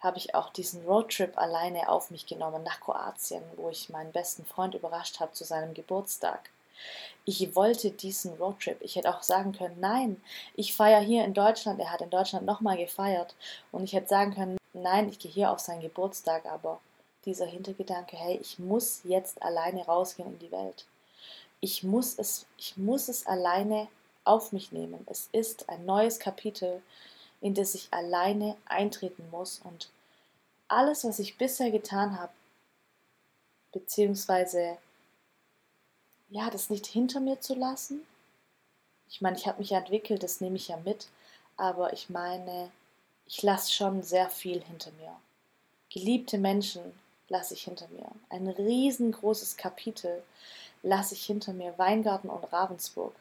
habe 0.00 0.18
ich 0.18 0.34
auch 0.34 0.50
diesen 0.50 0.84
Roadtrip 0.84 1.38
alleine 1.38 1.88
auf 1.88 2.10
mich 2.10 2.26
genommen 2.26 2.64
nach 2.64 2.80
Kroatien, 2.80 3.44
wo 3.54 3.70
ich 3.70 3.90
meinen 3.90 4.10
besten 4.10 4.44
Freund 4.44 4.74
überrascht 4.74 5.20
habe 5.20 5.32
zu 5.32 5.44
seinem 5.44 5.72
Geburtstag. 5.72 6.50
Ich 7.24 7.54
wollte 7.54 7.90
diesen 7.90 8.34
Roadtrip. 8.34 8.78
Ich 8.80 8.96
hätte 8.96 9.14
auch 9.14 9.22
sagen 9.22 9.52
können, 9.52 9.78
nein, 9.80 10.20
ich 10.54 10.74
feiere 10.74 11.00
hier 11.00 11.24
in 11.24 11.34
Deutschland. 11.34 11.80
Er 11.80 11.92
hat 11.92 12.00
in 12.00 12.10
Deutschland 12.10 12.46
nochmal 12.46 12.76
gefeiert. 12.76 13.34
Und 13.72 13.84
ich 13.84 13.92
hätte 13.92 14.08
sagen 14.08 14.34
können, 14.34 14.56
nein, 14.72 15.08
ich 15.08 15.18
gehe 15.18 15.30
hier 15.30 15.50
auf 15.50 15.60
seinen 15.60 15.82
Geburtstag. 15.82 16.46
Aber 16.46 16.80
dieser 17.24 17.46
Hintergedanke, 17.46 18.16
hey, 18.16 18.38
ich 18.40 18.58
muss 18.58 19.02
jetzt 19.04 19.42
alleine 19.42 19.84
rausgehen 19.84 20.32
in 20.32 20.38
die 20.38 20.52
Welt 20.52 20.86
ich 21.60 21.82
muss 21.82 22.18
es, 22.18 22.46
ich 22.56 22.76
muss 22.76 23.08
es 23.08 23.26
alleine 23.26 23.88
auf 24.24 24.52
mich 24.52 24.72
nehmen. 24.72 25.06
Es 25.10 25.28
ist 25.32 25.68
ein 25.68 25.84
neues 25.84 26.18
Kapitel, 26.18 26.82
in 27.40 27.54
das 27.54 27.74
ich 27.74 27.88
alleine 27.92 28.56
eintreten 28.66 29.28
muss 29.30 29.60
und 29.64 29.90
alles, 30.68 31.04
was 31.04 31.18
ich 31.18 31.38
bisher 31.38 31.70
getan 31.70 32.18
habe, 32.18 32.32
beziehungsweise 33.72 34.76
ja, 36.30 36.50
das 36.50 36.70
nicht 36.70 36.86
hinter 36.86 37.20
mir 37.20 37.40
zu 37.40 37.54
lassen, 37.54 38.02
Ich 39.10 39.20
meine, 39.22 39.36
ich 39.38 39.46
habe 39.46 39.58
mich 39.58 39.70
ja 39.70 39.78
entwickelt, 39.78 40.22
das 40.22 40.40
nehme 40.40 40.56
ich 40.56 40.68
ja 40.68 40.76
mit, 40.84 41.08
aber 41.56 41.92
ich 41.92 42.10
meine, 42.10 42.70
ich 43.26 43.42
lasse 43.42 43.72
schon 43.72 44.02
sehr 44.02 44.30
viel 44.30 44.62
hinter 44.62 44.90
mir. 44.92 45.14
Geliebte 45.90 46.38
Menschen 46.38 46.82
lasse 47.28 47.54
ich 47.54 47.64
hinter 47.64 47.88
mir. 47.88 48.06
Ein 48.30 48.48
riesengroßes 48.48 49.56
Kapitel 49.56 50.22
lasse 50.82 51.14
ich 51.14 51.24
hinter 51.24 51.52
mir. 51.54 51.74
Weingarten 51.78 52.28
und 52.28 52.44
Ravensburg. 52.52 53.14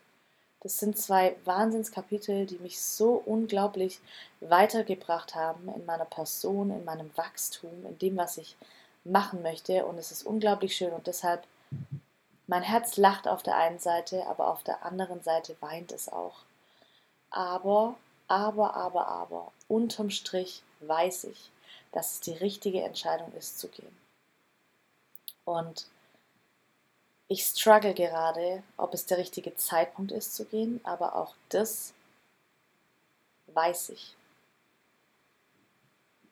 Das 0.62 0.80
sind 0.80 0.98
zwei 0.98 1.36
Wahnsinnskapitel, 1.46 2.46
die 2.46 2.58
mich 2.58 2.82
so 2.82 3.22
unglaublich 3.26 4.00
weitergebracht 4.42 5.36
haben 5.36 5.70
in 5.76 5.86
meiner 5.86 6.06
Person, 6.06 6.72
in 6.72 6.84
meinem 6.84 7.12
Wachstum, 7.16 7.86
in 7.86 7.98
dem, 8.00 8.18
was 8.18 8.38
ich 8.38 8.58
machen 9.04 9.42
möchte. 9.42 9.86
Und 9.86 9.98
es 9.98 10.12
ist 10.12 10.24
unglaublich 10.26 10.76
schön 10.76 10.92
und 10.94 11.08
deshalb, 11.08 11.46
mein 12.48 12.64
Herz 12.64 12.96
lacht 12.98 13.28
auf 13.28 13.44
der 13.44 13.58
einen 13.58 13.80
Seite, 13.80 14.26
aber 14.28 14.48
auf 14.48 14.64
der 14.64 14.84
anderen 14.84 15.22
Seite 15.22 15.56
weint 15.60 15.92
es 15.92 16.10
auch. 16.10 16.38
Aber, 17.30 17.96
aber, 18.28 18.74
aber, 18.74 19.08
aber, 19.08 19.52
unterm 19.68 20.10
Strich 20.10 20.64
weiß 20.80 21.26
ich, 21.26 21.52
dass 21.92 22.14
es 22.14 22.20
die 22.22 22.34
richtige 22.34 22.84
Entscheidung 22.84 23.34
ist 23.34 23.60
zu 23.60 23.68
gehen. 23.68 23.96
Und 25.44 25.88
ich 27.28 27.44
struggle 27.44 27.94
gerade, 27.94 28.64
ob 28.78 28.94
es 28.94 29.06
der 29.06 29.18
richtige 29.18 29.56
Zeitpunkt 29.56 30.14
ist 30.14 30.34
zu 30.34 30.46
gehen, 30.46 30.80
aber 30.84 31.16
auch 31.16 31.36
das 31.50 31.94
weiß 33.48 33.90
ich. 33.90 34.16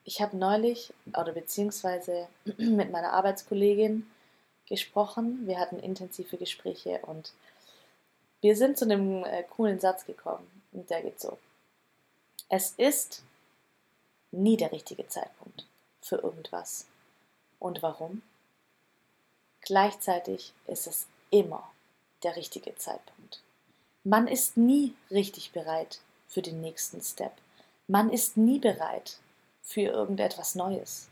Ich 0.05 0.22
habe 0.22 0.38
neulich 0.38 0.93
oder 1.07 1.34
beziehungsweise 1.34 2.27
mit 2.57 2.91
meiner 2.91 3.12
Arbeitskollegin 3.12 4.10
gesprochen. 4.67 5.48
Wir 5.48 5.60
hatten 5.60 5.79
intensive 5.79 6.38
Gespräche 6.38 7.00
und 7.03 7.34
wir 8.41 8.55
sind 8.55 8.77
zu 8.77 8.86
einem 8.86 9.24
äh, 9.24 9.43
coolen 9.43 9.79
Satz 9.79 10.05
gekommen 10.05 10.45
und 10.72 10.89
der 10.89 11.01
geht 11.01 11.19
so. 11.19 11.38
Es 12.50 12.72
ist 12.77 13.24
nie 14.31 14.57
der 14.57 14.72
richtige 14.72 15.07
Zeitpunkt 15.07 15.65
für 16.01 16.17
irgendwas. 16.17 16.86
Und 17.60 17.81
warum? 17.81 18.22
Gleichzeitig 19.62 20.53
ist 20.67 20.86
es 20.86 21.07
immer 21.31 21.72
der 22.22 22.36
richtige 22.36 22.75
Zeitpunkt. 22.75 23.41
Man 24.03 24.27
ist 24.27 24.57
nie 24.57 24.93
richtig 25.10 25.51
bereit 25.51 26.01
für 26.27 26.43
den 26.43 26.62
nächsten 26.62 27.01
Step. 27.01 27.34
Man 27.88 28.12
ist 28.12 28.38
nie 28.38 28.60
bereit 28.60 29.17
für 29.63 29.81
irgendetwas 29.81 30.53
Neues. 30.53 31.07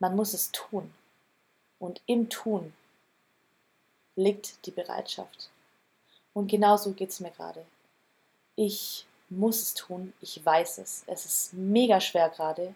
Man 0.00 0.16
muss 0.16 0.34
es 0.34 0.50
tun. 0.50 0.92
Und 1.78 2.00
im 2.06 2.28
Tun 2.28 2.72
liegt 4.16 4.64
die 4.66 4.70
Bereitschaft. 4.70 5.50
Und 6.34 6.48
genauso 6.48 6.92
geht 6.92 7.10
es 7.10 7.20
mir 7.20 7.30
gerade. 7.30 7.64
Ich 8.56 9.06
muss 9.28 9.62
es 9.62 9.74
tun, 9.74 10.12
ich 10.20 10.44
weiß 10.44 10.78
es. 10.78 11.04
Es 11.06 11.24
ist 11.24 11.54
mega 11.54 12.00
schwer 12.00 12.30
gerade. 12.30 12.74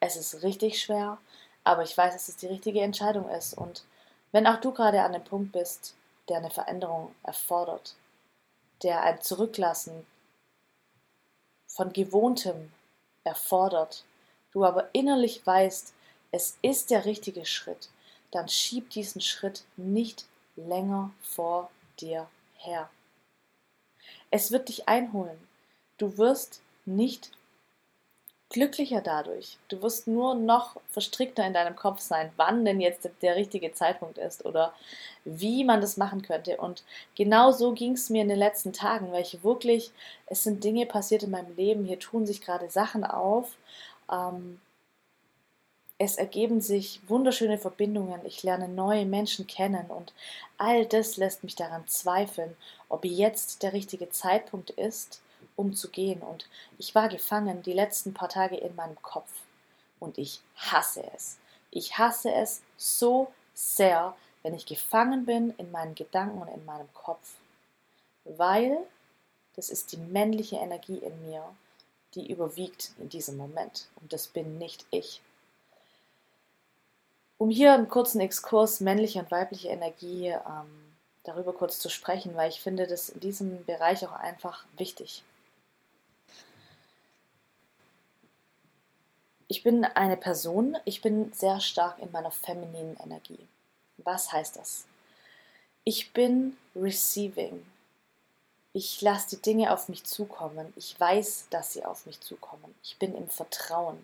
Es 0.00 0.16
ist 0.16 0.42
richtig 0.42 0.80
schwer, 0.80 1.18
aber 1.64 1.82
ich 1.82 1.96
weiß, 1.96 2.14
dass 2.14 2.28
es 2.28 2.36
die 2.36 2.46
richtige 2.46 2.80
Entscheidung 2.80 3.28
ist. 3.30 3.54
Und 3.54 3.84
wenn 4.32 4.46
auch 4.46 4.60
du 4.60 4.72
gerade 4.72 5.02
an 5.02 5.12
dem 5.12 5.24
Punkt 5.24 5.52
bist, 5.52 5.94
der 6.28 6.38
eine 6.38 6.50
Veränderung 6.50 7.14
erfordert, 7.22 7.94
der 8.82 9.02
ein 9.02 9.20
Zurücklassen 9.20 10.06
von 11.66 11.92
Gewohntem 11.92 12.72
erfordert, 13.24 14.04
du 14.52 14.64
aber 14.64 14.88
innerlich 14.92 15.46
weißt, 15.46 15.94
es 16.32 16.56
ist 16.62 16.90
der 16.90 17.04
richtige 17.04 17.44
Schritt, 17.44 17.88
dann 18.32 18.48
schieb 18.48 18.90
diesen 18.90 19.20
Schritt 19.20 19.64
nicht 19.76 20.26
länger 20.56 21.10
vor 21.22 21.70
dir 22.00 22.28
her. 22.56 22.90
Es 24.30 24.50
wird 24.50 24.68
dich 24.68 24.88
einholen. 24.88 25.38
Du 25.98 26.18
wirst 26.18 26.60
nicht 26.84 27.30
glücklicher 28.52 29.00
dadurch. 29.00 29.58
Du 29.68 29.80
wirst 29.82 30.06
nur 30.06 30.34
noch 30.34 30.76
verstrickter 30.90 31.46
in 31.46 31.54
deinem 31.54 31.74
Kopf 31.74 32.00
sein, 32.00 32.30
wann 32.36 32.64
denn 32.64 32.80
jetzt 32.80 33.08
der 33.22 33.36
richtige 33.36 33.72
Zeitpunkt 33.72 34.18
ist 34.18 34.44
oder 34.44 34.74
wie 35.24 35.64
man 35.64 35.80
das 35.80 35.96
machen 35.96 36.22
könnte. 36.22 36.58
Und 36.58 36.84
genau 37.14 37.50
so 37.52 37.72
ging 37.72 37.92
es 37.92 38.10
mir 38.10 38.22
in 38.22 38.28
den 38.28 38.38
letzten 38.38 38.72
Tagen, 38.72 39.10
weil 39.10 39.22
ich 39.22 39.42
wirklich, 39.42 39.90
es 40.26 40.44
sind 40.44 40.64
Dinge 40.64 40.86
passiert 40.86 41.22
in 41.22 41.30
meinem 41.30 41.56
Leben, 41.56 41.86
hier 41.86 41.98
tun 41.98 42.26
sich 42.26 42.40
gerade 42.40 42.68
Sachen 42.68 43.04
auf. 43.04 43.56
Ähm, 44.10 44.60
es 46.02 46.16
ergeben 46.16 46.60
sich 46.60 47.00
wunderschöne 47.06 47.58
Verbindungen, 47.58 48.26
ich 48.26 48.42
lerne 48.42 48.66
neue 48.66 49.06
Menschen 49.06 49.46
kennen 49.46 49.86
und 49.86 50.12
all 50.58 50.84
das 50.84 51.16
lässt 51.16 51.44
mich 51.44 51.54
daran 51.54 51.86
zweifeln, 51.86 52.56
ob 52.88 53.04
jetzt 53.04 53.62
der 53.62 53.72
richtige 53.72 54.10
Zeitpunkt 54.10 54.70
ist 54.70 55.22
umzugehen. 55.54 56.20
Und 56.22 56.48
ich 56.76 56.94
war 56.96 57.08
gefangen 57.08 57.62
die 57.62 57.72
letzten 57.72 58.14
paar 58.14 58.28
Tage 58.28 58.56
in 58.56 58.74
meinem 58.74 59.00
Kopf. 59.02 59.30
Und 60.00 60.18
ich 60.18 60.40
hasse 60.56 61.04
es. 61.14 61.38
Ich 61.70 61.98
hasse 61.98 62.32
es 62.32 62.62
so 62.76 63.28
sehr, 63.54 64.16
wenn 64.42 64.54
ich 64.54 64.66
gefangen 64.66 65.24
bin 65.24 65.54
in 65.58 65.70
meinen 65.70 65.94
Gedanken 65.94 66.42
und 66.42 66.48
in 66.48 66.64
meinem 66.64 66.92
Kopf. 66.94 67.36
Weil 68.24 68.76
das 69.54 69.68
ist 69.68 69.92
die 69.92 69.98
männliche 69.98 70.56
Energie 70.56 70.98
in 70.98 71.28
mir, 71.28 71.44
die 72.16 72.28
überwiegt 72.28 72.90
in 72.98 73.08
diesem 73.08 73.36
Moment. 73.36 73.88
Und 74.00 74.12
das 74.12 74.26
bin 74.26 74.58
nicht 74.58 74.84
ich. 74.90 75.20
Um 77.42 77.50
hier 77.50 77.74
einen 77.74 77.88
kurzen 77.88 78.20
Exkurs 78.20 78.78
männliche 78.78 79.18
und 79.18 79.32
weibliche 79.32 79.66
Energie 79.66 80.28
ähm, 80.28 80.94
darüber 81.24 81.52
kurz 81.52 81.80
zu 81.80 81.88
sprechen, 81.88 82.36
weil 82.36 82.48
ich 82.48 82.60
finde 82.60 82.86
das 82.86 83.08
in 83.08 83.18
diesem 83.18 83.64
Bereich 83.64 84.06
auch 84.06 84.12
einfach 84.12 84.64
wichtig. 84.76 85.24
Ich 89.48 89.64
bin 89.64 89.84
eine 89.84 90.16
Person, 90.16 90.76
ich 90.84 91.02
bin 91.02 91.32
sehr 91.32 91.58
stark 91.58 91.98
in 91.98 92.12
meiner 92.12 92.30
femininen 92.30 92.96
Energie. 93.02 93.48
Was 93.96 94.30
heißt 94.30 94.54
das? 94.54 94.84
Ich 95.82 96.12
bin 96.12 96.56
receiving. 96.76 97.66
Ich 98.72 99.00
lasse 99.00 99.34
die 99.34 99.42
Dinge 99.42 99.72
auf 99.72 99.88
mich 99.88 100.04
zukommen. 100.04 100.72
Ich 100.76 100.94
weiß, 101.00 101.46
dass 101.50 101.72
sie 101.72 101.84
auf 101.84 102.06
mich 102.06 102.20
zukommen. 102.20 102.72
Ich 102.84 102.98
bin 103.00 103.16
im 103.16 103.28
Vertrauen. 103.28 103.98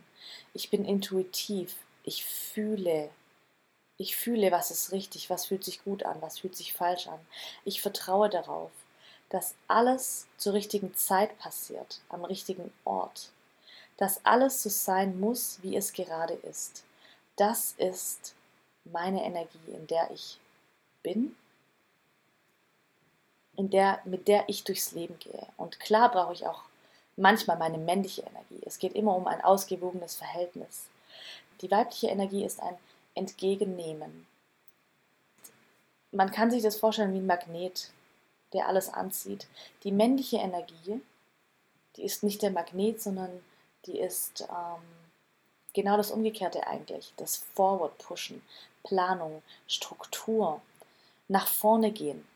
Ich 0.55 0.70
bin 0.70 0.85
intuitiv. 0.85 1.77
Ich 2.03 2.24
fühle. 2.24 3.11
Ich 3.99 4.17
fühle, 4.17 4.51
was 4.53 4.71
ist 4.71 4.93
richtig, 4.93 5.29
was 5.29 5.47
fühlt 5.47 5.65
sich 5.65 5.85
gut 5.85 6.05
an, 6.05 6.23
was 6.23 6.39
fühlt 6.39 6.57
sich 6.57 6.73
falsch 6.73 7.09
an. 7.09 7.21
Ich 7.65 7.83
vertraue 7.83 8.31
darauf, 8.31 8.71
dass 9.29 9.55
alles 9.67 10.27
zur 10.39 10.55
richtigen 10.55 10.95
Zeit 10.95 11.39
passiert, 11.39 12.01
am 12.09 12.25
richtigen 12.25 12.73
Ort 12.85 13.31
dass 13.99 14.25
alles 14.25 14.63
so 14.63 14.71
sein 14.71 15.21
muss, 15.21 15.59
wie 15.63 15.77
es 15.77 15.93
gerade 15.93 16.35
ist. 16.35 16.85
Das 17.37 17.75
ist 17.77 18.35
meine 18.85 19.23
Energie, 19.25 19.59
in 19.73 19.87
der 19.89 20.11
ich 20.11 20.39
bin, 21.03 21.37
in 23.57 23.71
der, 23.71 24.01
mit 24.05 24.29
der 24.29 24.49
ich 24.49 24.65
durchs 24.65 24.93
Leben 24.93 25.19
gehe. 25.19 25.47
Und 25.57 25.81
klar 25.81 26.11
brauche 26.11 26.33
ich 26.33 26.47
auch 26.47 26.63
manchmal 27.17 27.59
meine 27.59 27.77
männliche 27.77 28.23
Energie. 28.23 28.63
Es 28.65 28.79
geht 28.79 28.95
immer 28.95 29.17
um 29.17 29.27
ein 29.27 29.43
ausgewogenes 29.43 30.15
Verhältnis. 30.15 30.87
Die 31.61 31.71
weibliche 31.71 32.07
Energie 32.07 32.45
ist 32.45 32.63
ein 32.63 32.79
Entgegennehmen. 33.18 34.26
Man 36.11 36.31
kann 36.31 36.50
sich 36.50 36.62
das 36.62 36.76
vorstellen 36.76 37.12
wie 37.12 37.18
ein 37.18 37.26
Magnet, 37.26 37.90
der 38.52 38.66
alles 38.66 38.88
anzieht. 38.88 39.46
Die 39.85 39.92
männliche 39.92 40.38
Energie, 40.38 41.02
die 41.96 42.02
ist 42.02 42.22
nicht 42.22 42.40
der 42.40 42.50
Magnet, 42.50 43.02
sondern 43.02 43.42
die 43.85 43.98
ist 43.98 44.42
ähm, 44.50 44.83
genau 45.74 45.96
das 45.96 46.11
Umgekehrte 46.11 46.66
eigentlich. 46.66 47.12
Das 47.16 47.37
Forward 47.37 47.98
Pushen, 47.98 48.42
Planung, 48.83 49.42
Struktur, 49.66 50.62
nach 51.28 51.46
vorne 51.46 51.92
gehen. 51.92 52.26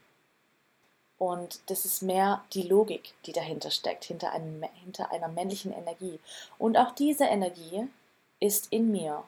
Und 1.18 1.60
das 1.66 1.84
ist 1.84 2.02
mehr 2.02 2.44
die 2.52 2.62
Logik, 2.62 3.14
die 3.26 3.32
dahinter 3.32 3.70
steckt, 3.70 4.04
hinter, 4.04 4.32
einem, 4.32 4.64
hinter 4.82 5.12
einer 5.12 5.28
männlichen 5.28 5.72
Energie. 5.72 6.18
Und 6.58 6.76
auch 6.76 6.92
diese 6.92 7.24
Energie 7.24 7.88
ist 8.40 8.72
in 8.72 8.90
mir. 8.90 9.22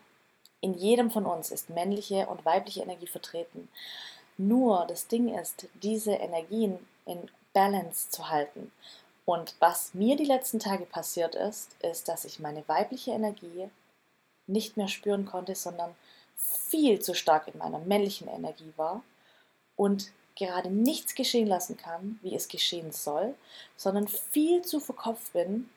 In 0.65 0.73
jedem 0.73 1.11
von 1.11 1.27
uns 1.27 1.51
ist 1.51 1.69
männliche 1.69 2.27
und 2.27 2.47
weibliche 2.47 2.81
Energie 2.81 3.07
vertreten. 3.07 3.69
Nur 4.39 4.87
das 4.87 5.09
Ding 5.09 5.29
ist, 5.39 5.67
diese 5.83 6.13
Energien 6.13 6.79
in 7.05 7.31
Balance 7.53 8.09
zu 8.09 8.31
halten. 8.31 8.73
Und 9.27 9.57
was 9.59 9.93
mir 9.93 10.17
die 10.17 10.25
letzten 10.25 10.61
Tage 10.61 10.87
passiert 10.87 11.35
ist, 11.35 11.77
ist, 11.83 12.09
dass 12.09 12.25
ich 12.25 12.41
meine 12.41 12.67
weibliche 12.67 13.11
Energie 13.11 13.69
nicht 14.47 14.79
mehr 14.79 14.89
spüren 14.89 15.27
konnte, 15.27 15.55
sondern 15.55 15.95
viel 16.35 16.99
zu 16.99 17.13
stark 17.13 17.47
in 17.49 17.59
meiner 17.59 17.81
männlichen 17.81 18.29
Energie 18.29 18.73
war 18.79 19.03
und 19.77 20.13
gerade 20.35 20.71
nichts 20.71 21.15
geschehen 21.15 21.47
lassen 21.47 21.77
kann, 21.77 22.19
wie 22.23 22.35
es 22.35 22.49
geschehen 22.49 22.91
soll, 22.91 23.35
sondern 23.77 24.09
viel 24.09 24.63
zu 24.63 24.81
verkopft 24.81 25.35
bin 25.35 25.69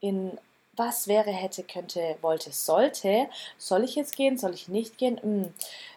in 0.00 0.38
was 0.80 1.08
wäre, 1.08 1.30
hätte, 1.30 1.62
könnte, 1.62 2.16
wollte, 2.22 2.52
sollte. 2.52 3.28
Soll 3.58 3.84
ich 3.84 3.94
jetzt 3.96 4.16
gehen? 4.16 4.38
Soll 4.38 4.54
ich 4.54 4.68
nicht 4.68 4.96
gehen? 4.96 5.20
Hm. 5.22 5.52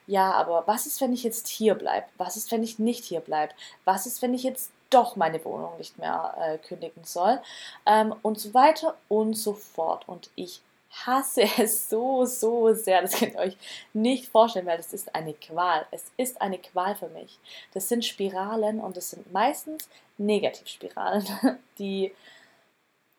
Ja, 0.08 0.34
aber 0.34 0.68
was 0.68 0.86
ist, 0.86 1.00
wenn 1.00 1.14
ich 1.14 1.24
jetzt 1.24 1.48
hier 1.48 1.76
bleibe? 1.76 2.06
Was 2.18 2.36
ist, 2.36 2.52
wenn 2.52 2.64
ich 2.64 2.80
nicht 2.80 3.06
hier 3.06 3.22
bleibe? 3.22 3.54
Was 3.86 4.06
ist, 4.06 4.22
wenn 4.22 4.34
ich 4.34 4.44
jetzt 4.44 4.72
doch 4.90 5.16
meine 5.16 5.44
Wohnung 5.46 5.78
nicht 5.78 5.98
mehr 5.98 6.36
äh, 6.38 6.58
kündigen 6.58 7.04
soll 7.06 7.42
ähm, 7.86 8.14
und 8.22 8.40
so 8.40 8.54
weiter 8.54 8.96
und 9.08 9.36
so 9.36 9.54
fort. 9.54 10.04
Und 10.08 10.30
ich 10.36 10.62
hasse 11.06 11.44
es 11.58 11.90
so, 11.90 12.26
so 12.26 12.74
sehr. 12.74 13.02
Das 13.02 13.14
könnt 13.14 13.36
ihr 13.36 13.40
euch 13.40 13.58
nicht 13.94 14.28
vorstellen, 14.28 14.66
weil 14.66 14.78
das 14.78 14.92
ist 14.92 15.16
eine 15.16 15.34
Qual. 15.34 15.86
Es 15.92 16.12
ist 16.18 16.42
eine 16.42 16.58
Qual 16.58 16.96
für 16.96 17.08
mich. 17.10 17.40
Das 17.74 17.88
sind 17.88 18.04
Spiralen 18.04 18.82
und 18.82 18.98
das 18.98 19.12
sind 19.12 19.32
meistens 19.32 19.88
Negativspiralen, 20.18 21.26
die 21.80 22.14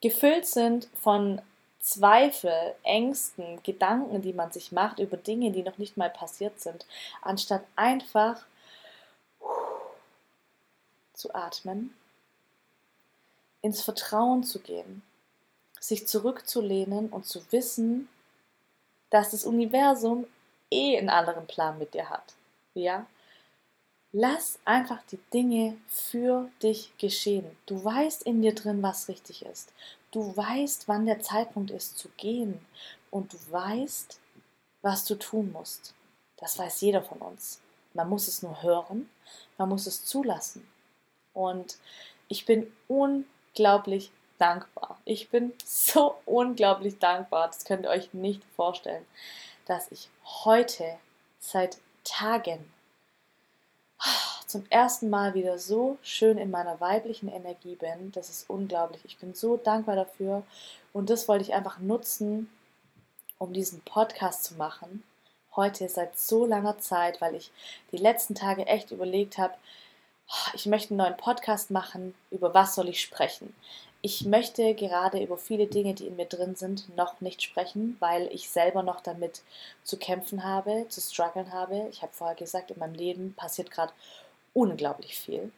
gefüllt 0.04 0.46
sind 0.46 0.88
von 1.00 1.40
Zweifel, 1.84 2.74
Ängsten, 2.82 3.62
Gedanken, 3.62 4.22
die 4.22 4.32
man 4.32 4.50
sich 4.50 4.72
macht 4.72 5.00
über 5.00 5.18
Dinge, 5.18 5.50
die 5.50 5.62
noch 5.62 5.76
nicht 5.76 5.98
mal 5.98 6.08
passiert 6.08 6.58
sind, 6.58 6.86
anstatt 7.20 7.62
einfach 7.76 8.46
zu 11.12 11.34
atmen, 11.34 11.94
ins 13.60 13.82
Vertrauen 13.82 14.44
zu 14.44 14.60
gehen, 14.60 15.02
sich 15.78 16.08
zurückzulehnen 16.08 17.10
und 17.10 17.26
zu 17.26 17.40
wissen, 17.52 18.08
dass 19.10 19.32
das 19.32 19.44
Universum 19.44 20.26
eh 20.70 20.96
einen 20.96 21.10
anderen 21.10 21.46
Plan 21.46 21.78
mit 21.78 21.92
dir 21.92 22.08
hat. 22.08 22.32
Ja? 22.72 23.04
Lass 24.16 24.60
einfach 24.64 25.02
die 25.10 25.18
Dinge 25.32 25.76
für 25.88 26.48
dich 26.62 26.96
geschehen. 26.98 27.44
Du 27.66 27.84
weißt 27.84 28.22
in 28.22 28.42
dir 28.42 28.54
drin, 28.54 28.80
was 28.80 29.08
richtig 29.08 29.44
ist. 29.44 29.72
Du 30.12 30.36
weißt, 30.36 30.86
wann 30.86 31.04
der 31.04 31.20
Zeitpunkt 31.20 31.72
ist 31.72 31.98
zu 31.98 32.08
gehen. 32.10 32.64
Und 33.10 33.32
du 33.32 33.38
weißt, 33.50 34.20
was 34.82 35.04
du 35.04 35.16
tun 35.16 35.50
musst. 35.50 35.94
Das 36.36 36.56
weiß 36.56 36.80
jeder 36.82 37.02
von 37.02 37.18
uns. 37.18 37.60
Man 37.92 38.08
muss 38.08 38.28
es 38.28 38.40
nur 38.40 38.62
hören, 38.62 39.10
man 39.58 39.68
muss 39.68 39.88
es 39.88 40.04
zulassen. 40.04 40.64
Und 41.32 41.78
ich 42.28 42.46
bin 42.46 42.72
unglaublich 42.86 44.12
dankbar. 44.38 45.00
Ich 45.04 45.28
bin 45.28 45.54
so 45.64 46.14
unglaublich 46.24 47.00
dankbar, 47.00 47.48
das 47.48 47.64
könnt 47.64 47.84
ihr 47.84 47.90
euch 47.90 48.14
nicht 48.14 48.44
vorstellen, 48.54 49.04
dass 49.66 49.90
ich 49.90 50.08
heute 50.44 50.98
seit 51.40 51.78
Tagen 52.04 52.72
zum 54.54 54.66
ersten 54.70 55.10
Mal 55.10 55.34
wieder 55.34 55.58
so 55.58 55.98
schön 56.00 56.38
in 56.38 56.52
meiner 56.52 56.78
weiblichen 56.80 57.28
Energie 57.28 57.74
bin. 57.74 58.12
Das 58.12 58.30
ist 58.30 58.48
unglaublich. 58.48 59.02
Ich 59.04 59.18
bin 59.18 59.34
so 59.34 59.56
dankbar 59.56 59.96
dafür 59.96 60.44
und 60.92 61.10
das 61.10 61.26
wollte 61.26 61.42
ich 61.42 61.54
einfach 61.54 61.80
nutzen, 61.80 62.48
um 63.38 63.52
diesen 63.52 63.80
Podcast 63.80 64.44
zu 64.44 64.54
machen. 64.54 65.02
Heute 65.56 65.88
seit 65.88 66.16
so 66.16 66.46
langer 66.46 66.78
Zeit, 66.78 67.20
weil 67.20 67.34
ich 67.34 67.50
die 67.90 67.96
letzten 67.96 68.36
Tage 68.36 68.64
echt 68.68 68.92
überlegt 68.92 69.38
habe, 69.38 69.54
ich 70.52 70.66
möchte 70.66 70.90
einen 70.90 70.98
neuen 70.98 71.16
Podcast 71.16 71.72
machen, 71.72 72.14
über 72.30 72.54
was 72.54 72.76
soll 72.76 72.88
ich 72.88 73.00
sprechen? 73.00 73.56
Ich 74.02 74.24
möchte 74.24 74.74
gerade 74.74 75.20
über 75.20 75.36
viele 75.36 75.66
Dinge, 75.66 75.94
die 75.94 76.06
in 76.06 76.14
mir 76.14 76.26
drin 76.26 76.54
sind, 76.54 76.94
noch 76.96 77.20
nicht 77.20 77.42
sprechen, 77.42 77.96
weil 77.98 78.28
ich 78.32 78.50
selber 78.50 78.84
noch 78.84 79.00
damit 79.00 79.42
zu 79.82 79.96
kämpfen 79.96 80.44
habe, 80.44 80.86
zu 80.90 81.00
strugglen 81.00 81.52
habe. 81.52 81.88
Ich 81.90 82.02
habe 82.02 82.12
vorher 82.12 82.36
gesagt, 82.36 82.70
in 82.70 82.78
meinem 82.78 82.94
Leben 82.94 83.34
passiert 83.34 83.72
gerade 83.72 83.92
unglaublich 84.54 85.18
viel. 85.18 85.52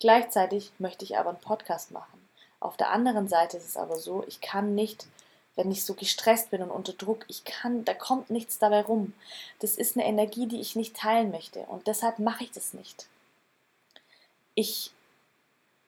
Gleichzeitig 0.00 0.72
möchte 0.78 1.04
ich 1.04 1.16
aber 1.16 1.30
einen 1.30 1.40
Podcast 1.40 1.92
machen. 1.92 2.28
Auf 2.58 2.76
der 2.76 2.90
anderen 2.90 3.28
Seite 3.28 3.56
ist 3.56 3.68
es 3.68 3.76
aber 3.76 3.98
so, 3.98 4.24
ich 4.26 4.40
kann 4.40 4.74
nicht, 4.74 5.06
wenn 5.54 5.70
ich 5.70 5.84
so 5.84 5.94
gestresst 5.94 6.50
bin 6.50 6.62
und 6.62 6.70
unter 6.70 6.92
Druck, 6.92 7.24
ich 7.28 7.44
kann, 7.44 7.84
da 7.84 7.94
kommt 7.94 8.30
nichts 8.30 8.58
dabei 8.58 8.82
rum. 8.82 9.12
Das 9.60 9.76
ist 9.76 9.96
eine 9.96 10.06
Energie, 10.06 10.46
die 10.46 10.60
ich 10.60 10.74
nicht 10.74 10.96
teilen 10.96 11.30
möchte 11.30 11.60
und 11.60 11.86
deshalb 11.86 12.18
mache 12.18 12.44
ich 12.44 12.50
das 12.50 12.74
nicht. 12.74 13.06
Ich 14.54 14.92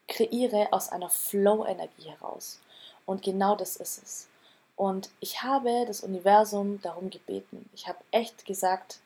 kreiere 0.07 0.68
aus 0.72 0.90
einer 0.90 1.11
Flow-Energie 1.11 2.11
heraus. 2.11 2.61
Und 3.07 3.22
genau 3.22 3.57
das 3.57 3.76
ist 3.76 4.02
es. 4.02 4.28
Und 4.76 5.11
ich 5.20 5.42
habe 5.42 5.85
das 5.87 6.00
Universum 6.00 6.80
darum 6.83 7.11
gebeten. 7.11 7.68
Ich 7.74 7.87
habe 7.87 7.98
echt 8.11 8.44
gesagt, 8.46 9.00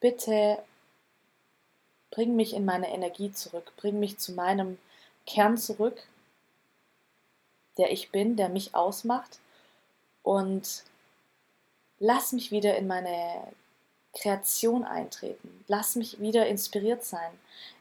bitte 0.00 0.62
bring 2.14 2.36
mich 2.36 2.54
in 2.54 2.64
meine 2.64 2.92
Energie 2.92 3.32
zurück, 3.32 3.72
bring 3.76 3.98
mich 3.98 4.18
zu 4.18 4.32
meinem 4.32 4.78
Kern 5.26 5.58
zurück, 5.58 6.06
der 7.76 7.90
ich 7.90 8.12
bin, 8.12 8.36
der 8.36 8.48
mich 8.48 8.74
ausmacht. 8.74 9.40
Und 10.22 10.84
lass 11.98 12.32
mich 12.32 12.50
wieder 12.50 12.76
in 12.76 12.86
meine 12.86 13.48
Kreation 14.14 14.84
eintreten. 14.84 15.64
Lass 15.66 15.96
mich 15.96 16.20
wieder 16.20 16.46
inspiriert 16.46 17.04
sein. 17.04 17.30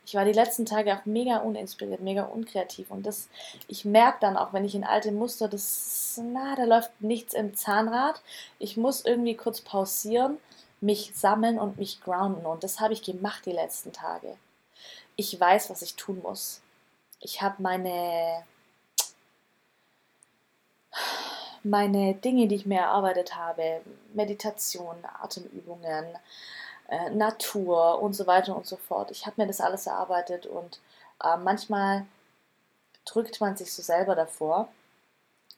Ich 0.06 0.16
war 0.16 0.26
die 0.26 0.34
letzten 0.34 0.66
Tage 0.66 0.94
auch 0.94 1.06
mega 1.06 1.38
uninspiriert, 1.38 2.02
mega 2.02 2.24
unkreativ 2.24 2.92
und 2.92 3.06
das, 3.06 3.30
ich 3.68 3.86
merke 3.86 4.18
dann 4.20 4.36
auch, 4.36 4.52
wenn 4.52 4.66
ich 4.66 4.76
in 4.76 4.84
alte 4.84 5.14
Muster, 5.14 5.48
das, 5.48 6.20
na, 6.22 6.56
da 6.56 6.66
läuft 6.66 6.92
nichts 7.00 7.34
im 7.34 7.56
Zahnrad. 7.56 8.22
Ich 8.60 8.76
muss 8.76 9.06
irgendwie 9.06 9.36
kurz 9.36 9.62
pausieren, 9.62 10.40
mich 10.84 11.14
sammeln 11.16 11.58
und 11.60 11.78
mich 11.78 12.02
grounden 12.02 12.46
und 12.46 12.64
das 12.64 12.80
habe 12.80 12.94
ich 12.94 13.02
gemacht 13.02 13.46
die 13.46 13.52
letzten 13.52 13.94
Tage. 13.94 14.36
Ich 15.16 15.40
weiß, 15.40 15.70
was 15.70 15.82
ich 15.82 15.96
tun 15.96 16.22
muss. 16.22 16.62
Ich 17.20 17.42
habe 17.42 17.62
meine 17.62 18.44
meine 21.64 22.14
Dinge, 22.16 22.48
die 22.48 22.56
ich 22.56 22.66
mir 22.66 22.82
erarbeitet 22.82 23.36
habe, 23.36 23.82
Meditation, 24.14 24.98
Atemübungen, 25.22 26.06
äh, 26.90 27.10
Natur 27.12 28.02
und 28.02 28.14
so 28.14 28.28
weiter 28.28 28.56
und 28.56 28.68
so 28.68 28.76
fort. 28.76 29.12
Ich 29.12 29.26
habe 29.26 29.42
mir 29.42 29.48
das 29.48 29.62
alles 29.62 29.88
erarbeitet 29.88 30.46
und 30.46 30.80
äh, 31.24 31.38
manchmal 31.38 32.06
drückt 33.06 33.40
man 33.40 33.56
sich 33.56 33.72
so 33.74 33.82
selber 33.82 34.16
davor, 34.16 34.68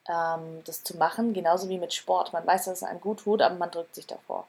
ähm, 0.07 0.63
das 0.65 0.83
zu 0.83 0.97
machen, 0.97 1.33
genauso 1.33 1.69
wie 1.69 1.79
mit 1.79 1.93
Sport. 1.93 2.33
Man 2.33 2.45
weiß, 2.45 2.65
dass 2.65 2.77
es 2.77 2.83
einem 2.83 3.01
gut 3.01 3.21
tut, 3.21 3.41
aber 3.41 3.55
man 3.55 3.71
drückt 3.71 3.95
sich 3.95 4.05
davor. 4.05 4.45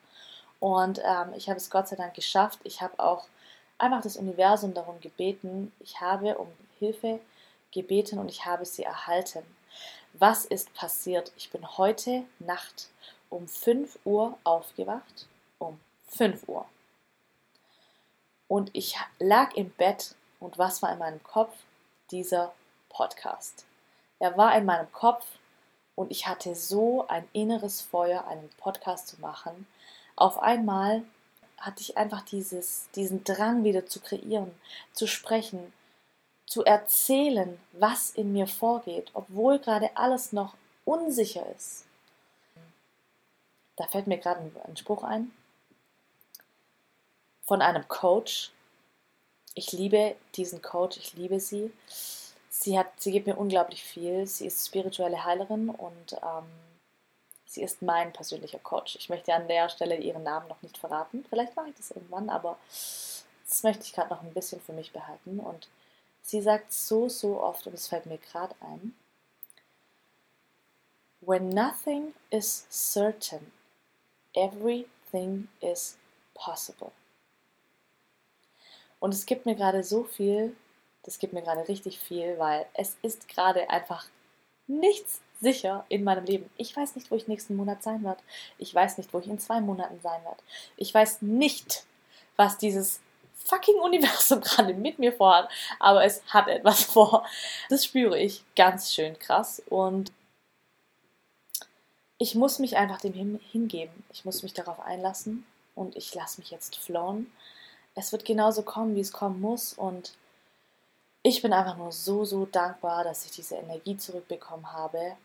Und 0.61 1.01
ähm, 1.05 1.33
ich 1.37 1.49
habe 1.49 1.59
es 1.59 1.71
Gott 1.71 1.88
sei 1.88 1.97
Dank 1.97 2.14
geschafft. 2.14 2.61
Ich 2.64 2.81
habe 2.81 2.99
auch 2.99 3.27
einfach 3.79 4.03
das 4.03 4.16
Universum 4.16 4.75
darum 4.75 5.01
gebeten. 5.01 5.73
Ich 5.81 6.01
habe 6.01 6.38
um 6.38 6.49
Hilfe 6.79 7.21
gebeten 7.73 8.19
und 8.19 8.29
ich 8.29 8.47
habe 8.47 8.64
sie 8.64 8.83
erhalten. 8.83 9.42
Was 10.14 10.45
ist 10.47 10.73
passiert? 10.75 11.33
Ich 11.37 11.51
bin 11.51 11.77
heute 11.77 12.25
Nacht 12.38 12.88
um 13.29 13.47
5 13.47 13.99
Uhr 14.05 14.38
aufgewacht. 14.45 15.27
Um 15.59 15.79
5 16.09 16.49
Uhr. 16.49 16.66
Und 18.49 18.71
ich 18.73 18.97
lag 19.19 19.55
im 19.55 19.71
Bett 19.71 20.14
und 20.40 20.59
was 20.59 20.83
war 20.83 20.92
in 20.92 20.99
meinem 20.99 21.23
Kopf? 21.23 21.55
Dieser 22.11 22.53
Podcast. 22.88 23.64
Er 24.19 24.37
war 24.37 24.57
in 24.57 24.64
meinem 24.64 24.90
Kopf 24.92 25.27
und 25.97 26.11
ich 26.11 26.27
hatte 26.27 26.55
so 26.55 27.07
ein 27.09 27.29
inneres 27.33 27.81
Feuer, 27.81 28.27
einen 28.29 28.49
Podcast 28.59 29.09
zu 29.09 29.21
machen. 29.21 29.66
Auf 30.17 30.39
einmal 30.39 31.05
hatte 31.59 31.83
ich 31.83 31.97
einfach 31.97 32.23
dieses, 32.23 32.89
diesen 32.95 33.23
Drang 33.25 33.65
wieder 33.65 33.87
zu 33.87 34.01
kreieren, 34.01 34.53
zu 34.93 35.07
sprechen, 35.07 35.73
zu 36.47 36.65
erzählen, 36.65 37.59
was 37.73 38.11
in 38.11 38.33
mir 38.33 38.47
vorgeht, 38.47 39.11
obwohl 39.15 39.59
gerade 39.59 39.91
alles 39.97 40.33
noch 40.33 40.55
unsicher 40.85 41.45
ist. 41.55 41.85
Da 43.77 43.87
fällt 43.87 44.07
mir 44.07 44.19
gerade 44.19 44.51
ein, 44.65 44.77
Spruch 44.77 45.03
ein 45.03 45.31
von 47.45 47.61
einem 47.61 47.87
Coach. 47.89 48.53
Ich 49.55 49.73
liebe 49.73 50.17
diesen 50.35 50.63
Coach, 50.63 50.97
ich 50.97 51.15
liebe 51.15 51.41
sie. 51.41 51.71
Sie, 52.49 52.79
hat, 52.79 52.87
sie 52.97 53.13
gibt 53.13 53.27
mir 53.27 53.37
unglaublich 53.37 53.85
viel. 53.85 54.27
Sie 54.27 54.47
ist 54.47 54.67
spirituelle 54.67 55.25
Heilerin 55.25 55.69
und 55.69 56.13
ähm, 56.15 56.45
sie 57.47 57.63
ist 57.63 57.83
mein 57.83 58.13
persönlicher 58.13 58.59
Coach. 58.59 58.97
Ich 58.97 59.09
möchte 59.09 59.33
an 59.35 59.49
der 59.49 59.69
Stelle 59.69 59.97
ihren 59.97 60.23
Namen 60.23 60.49
noch 60.49 60.61
nicht 60.63 60.79
verraten. 60.79 61.25
Vielleicht 61.29 61.57
mache 61.57 61.71
ich 61.71 61.77
das 61.77 61.93
irgendwann, 61.93 62.29
aber 62.29 62.59
das 63.49 63.63
möchte 63.63 63.85
ich 63.85 63.93
gerade 63.93 64.11
noch 64.11 64.23
ein 64.23 64.35
bisschen 64.35 64.61
für 64.61 64.73
mich 64.73 64.93
behalten. 64.93 65.41
Und 65.41 65.69
Sie 66.27 66.43
sagt 66.43 66.73
so, 66.73 67.09
so 67.09 67.41
oft, 67.41 67.69
und 67.69 67.75
es 67.75 67.87
fällt 67.87 68.07
mir 68.07 68.19
gerade 68.19 68.57
ein, 68.61 68.97
When 71.21 71.49
nothing 71.51 72.15
is 72.31 72.67
certain, 72.69 73.53
everything 74.35 75.49
is 75.61 75.97
possible. 76.35 76.91
Und 78.99 79.15
es 79.15 79.25
gibt 79.25 79.47
mir 79.47 79.55
gerade 79.55 79.85
so 79.85 80.03
viel, 80.03 80.57
das 81.05 81.21
gibt 81.21 81.33
mir 81.33 81.43
gerade 81.43 81.69
richtig 81.69 82.01
viel, 82.01 82.39
weil 82.39 82.67
es 82.75 82.97
ist 83.03 83.29
gerade 83.29 83.71
einfach 83.71 84.07
nichts 84.67 85.21
sicher 85.47 85.85
in 85.89 86.03
meinem 86.03 86.25
Leben. 86.25 86.51
Ich 86.57 86.77
weiß 86.77 86.97
nicht, 86.97 87.09
wo 87.09 87.15
ich 87.15 87.29
nächsten 87.29 87.55
Monat 87.55 87.81
sein 87.81 88.03
werde. 88.03 88.21
Ich 88.59 88.75
weiß 88.75 88.99
nicht, 88.99 89.15
wo 89.15 89.21
ich 89.21 89.29
in 89.29 89.39
zwei 89.39 89.61
Monaten 89.61 90.01
sein 90.03 90.25
werde. 90.25 90.43
Ich 90.77 90.93
weiß 90.93 91.23
nicht, 91.23 91.85
was 92.35 92.59
dieses 92.59 93.01
fucking 93.45 93.77
Universum 93.77 94.41
gerade 94.49 94.75
mit 94.75 94.99
mir 94.99 95.13
vorhat, 95.13 95.49
aber 95.79 96.05
es 96.05 96.21
hat 96.27 96.49
etwas 96.49 96.83
vor. 96.95 97.25
Das 97.69 97.85
spüre 97.85 98.19
ich 98.19 98.43
ganz 98.57 98.93
schön 98.93 99.17
krass 99.21 99.63
und 99.71 100.11
ich 102.19 102.35
muss 102.35 102.59
mich 102.59 102.77
einfach 102.77 103.01
dem 103.01 103.39
hingeben. 103.53 104.05
Ich 104.13 104.25
muss 104.25 104.43
mich 104.43 104.53
darauf 104.53 104.81
einlassen 104.81 105.47
und 105.77 105.95
ich 105.95 106.13
lasse 106.13 106.41
mich 106.41 106.51
jetzt 106.51 106.77
flown. 106.77 107.31
Es 107.95 108.11
wird 108.11 108.25
genauso 108.25 108.63
kommen, 108.63 108.97
wie 108.97 109.01
es 109.01 109.13
kommen 109.13 109.41
muss 109.41 109.75
und 109.75 110.13
ich 111.23 111.41
bin 111.41 111.53
einfach 111.53 111.77
nur 111.77 111.93
so, 111.93 112.25
so 112.25 112.47
dankbar, 112.47 113.05
dass 113.05 113.25
ich 113.25 113.31
diese 113.31 113.57
Energie 113.57 113.97
zurückbekommen 113.97 114.73
habe. 114.73 115.17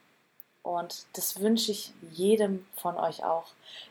Und 0.63 1.05
das 1.13 1.39
wünsche 1.39 1.71
ich 1.71 1.91
jedem 2.11 2.67
von 2.75 2.97
euch 2.97 3.23
auch. 3.23 3.47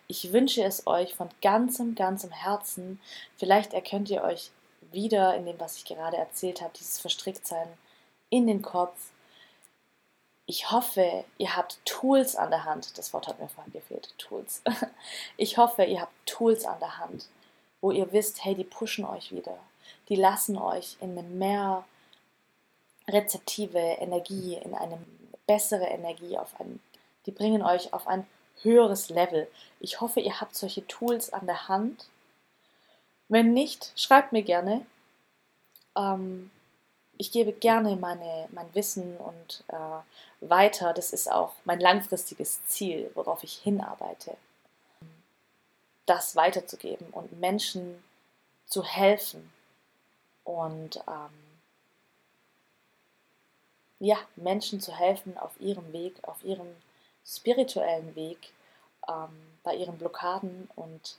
Ich 0.06 0.32
wünsche 0.32 0.62
es 0.62 0.86
euch 0.86 1.14
von 1.14 1.28
ganzem, 1.42 1.94
ganzem 1.94 2.30
Herzen. 2.30 3.00
Vielleicht 3.36 3.74
erkennt 3.74 4.08
ihr 4.08 4.22
euch 4.22 4.50
wieder 4.92 5.34
in 5.34 5.46
dem, 5.46 5.58
was 5.58 5.76
ich 5.76 5.84
gerade 5.84 6.16
erzählt 6.16 6.60
habe, 6.60 6.72
dieses 6.78 6.98
Verstricktsein 7.00 7.68
in 8.28 8.46
den 8.46 8.62
Kopf. 8.62 9.10
Ich 10.46 10.70
hoffe, 10.70 11.24
ihr 11.38 11.56
habt 11.56 11.78
Tools 11.84 12.36
an 12.36 12.50
der 12.50 12.64
Hand. 12.64 12.98
Das 12.98 13.12
Wort 13.12 13.28
hat 13.28 13.40
mir 13.40 13.48
vorhin 13.48 13.72
gefehlt, 13.72 14.14
Tools. 14.18 14.62
Ich 15.36 15.58
hoffe, 15.58 15.84
ihr 15.84 16.00
habt 16.00 16.14
Tools 16.26 16.64
an 16.64 16.78
der 16.80 16.98
Hand, 16.98 17.28
wo 17.80 17.90
ihr 17.90 18.12
wisst, 18.12 18.44
hey, 18.44 18.54
die 18.54 18.64
pushen 18.64 19.04
euch 19.04 19.32
wieder. 19.32 19.58
Die 20.08 20.16
lassen 20.16 20.58
euch 20.58 20.96
in 21.00 21.16
eine 21.16 21.22
mehr 21.22 21.84
rezeptive 23.08 23.78
Energie, 23.78 24.54
in 24.54 24.74
eine 24.74 24.98
bessere 25.50 25.86
Energie, 25.86 26.38
auf 26.38 26.60
ein, 26.60 26.78
die 27.26 27.32
bringen 27.32 27.62
euch 27.62 27.92
auf 27.92 28.06
ein 28.06 28.24
höheres 28.62 29.08
Level. 29.08 29.50
Ich 29.80 30.00
hoffe, 30.00 30.20
ihr 30.20 30.40
habt 30.40 30.54
solche 30.54 30.86
Tools 30.86 31.32
an 31.32 31.46
der 31.46 31.66
Hand. 31.66 32.06
Wenn 33.28 33.52
nicht, 33.52 33.92
schreibt 33.96 34.30
mir 34.30 34.44
gerne. 34.44 34.86
Ähm, 35.96 36.52
ich 37.18 37.32
gebe 37.32 37.52
gerne 37.52 37.96
meine, 37.96 38.48
mein 38.52 38.72
Wissen 38.76 39.16
und 39.16 39.64
äh, 39.68 40.48
weiter. 40.48 40.94
Das 40.94 41.12
ist 41.12 41.28
auch 41.28 41.54
mein 41.64 41.80
langfristiges 41.80 42.64
Ziel, 42.66 43.10
worauf 43.14 43.42
ich 43.42 43.54
hinarbeite. 43.54 44.36
Das 46.06 46.36
weiterzugeben 46.36 47.08
und 47.10 47.40
Menschen 47.40 48.04
zu 48.66 48.84
helfen 48.84 49.52
und 50.44 50.98
ähm, 51.08 51.49
ja, 54.00 54.16
Menschen 54.36 54.80
zu 54.80 54.92
helfen 54.96 55.38
auf 55.38 55.52
ihrem 55.60 55.92
Weg, 55.92 56.16
auf 56.22 56.42
ihrem 56.42 56.74
spirituellen 57.24 58.16
Weg, 58.16 58.52
ähm, 59.08 59.28
bei 59.62 59.76
ihren 59.76 59.98
Blockaden 59.98 60.68
und 60.74 61.18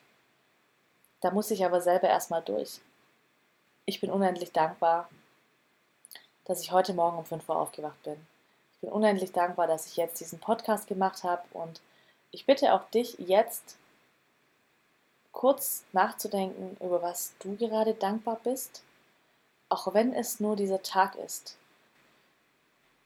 da 1.21 1.29
muss 1.31 1.51
ich 1.51 1.63
aber 1.63 1.81
selber 1.81 2.09
erstmal 2.09 2.41
durch. 2.41 2.81
Ich 3.85 4.01
bin 4.01 4.09
unendlich 4.09 4.51
dankbar, 4.51 5.07
dass 6.45 6.61
ich 6.61 6.71
heute 6.71 6.93
Morgen 6.93 7.19
um 7.19 7.25
5 7.25 7.47
Uhr 7.47 7.55
aufgewacht 7.55 8.01
bin. 8.03 8.17
Ich 8.73 8.79
bin 8.81 8.89
unendlich 8.89 9.31
dankbar, 9.31 9.67
dass 9.67 9.85
ich 9.85 9.97
jetzt 9.97 10.19
diesen 10.19 10.39
Podcast 10.39 10.87
gemacht 10.87 11.23
habe 11.23 11.43
und 11.53 11.81
ich 12.31 12.47
bitte 12.47 12.73
auch 12.73 12.89
dich 12.89 13.15
jetzt 13.19 13.77
kurz 15.31 15.83
nachzudenken, 15.91 16.77
über 16.83 17.01
was 17.01 17.33
du 17.39 17.55
gerade 17.55 17.93
dankbar 17.93 18.39
bist, 18.43 18.83
auch 19.69 19.93
wenn 19.93 20.13
es 20.13 20.39
nur 20.39 20.55
dieser 20.55 20.81
Tag 20.81 21.15
ist. 21.15 21.57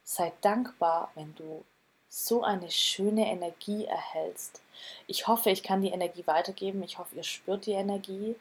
Sei 0.06 0.32
dankbar, 0.42 1.12
wenn 1.16 1.34
du 1.36 1.66
so 2.08 2.44
eine 2.44 2.72
schöne 2.72 3.28
Energie 3.28 3.86
erhältst. 3.86 4.62
Ich 5.08 5.28
hoffe, 5.28 5.50
ich 5.50 5.64
kann 5.64 5.82
die 5.82 5.90
Energie 5.90 6.26
weitergeben. 6.28 6.82
Ich 6.84 6.98
hoffe, 6.98 7.16
ihr 7.16 7.24
spürt 7.24 7.66
die 7.66 7.72
Energie, 7.72 8.36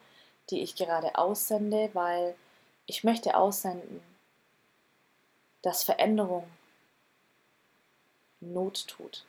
die 0.50 0.62
ich 0.62 0.76
gerade 0.76 1.16
aussende, 1.16 1.90
weil 1.94 2.36
ich 2.86 3.02
möchte 3.02 3.36
aussenden, 3.36 4.00
dass 5.62 5.82
Veränderung 5.82 6.46
Not 8.40 8.86
tut. 8.86 9.24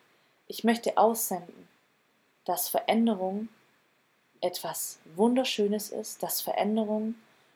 Ich 0.47 0.63
möchte 0.63 0.97
aussenden, 0.97 1.69
dass 2.43 2.67
Veränderung 2.67 3.47
etwas 4.41 4.99
Wunderschönes 5.15 5.89
ist, 5.89 6.21
dass 6.21 6.41
Veränderung 6.41 7.15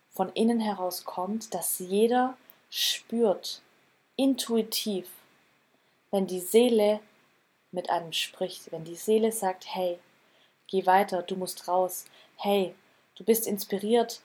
von 0.09 0.29
innen 0.29 0.61
heraus 0.61 1.03
kommt, 1.03 1.53
dass 1.53 1.79
jeder 1.79 2.37
spürt, 2.69 3.61
intuitiv, 4.19 5.07
wenn 6.11 6.27
die 6.27 6.41
Seele 6.41 6.99
mit 7.71 7.89
einem 7.89 8.11
spricht, 8.11 8.69
wenn 8.69 8.83
die 8.83 8.97
Seele 8.97 9.31
sagt, 9.31 9.73
hey, 9.73 9.97
geh 10.67 10.85
weiter, 10.85 11.21
du 11.21 11.37
musst 11.37 11.69
raus, 11.69 12.03
hey, 12.35 12.75
du 13.15 13.23
bist 13.23 13.47
inspiriert 13.47 14.19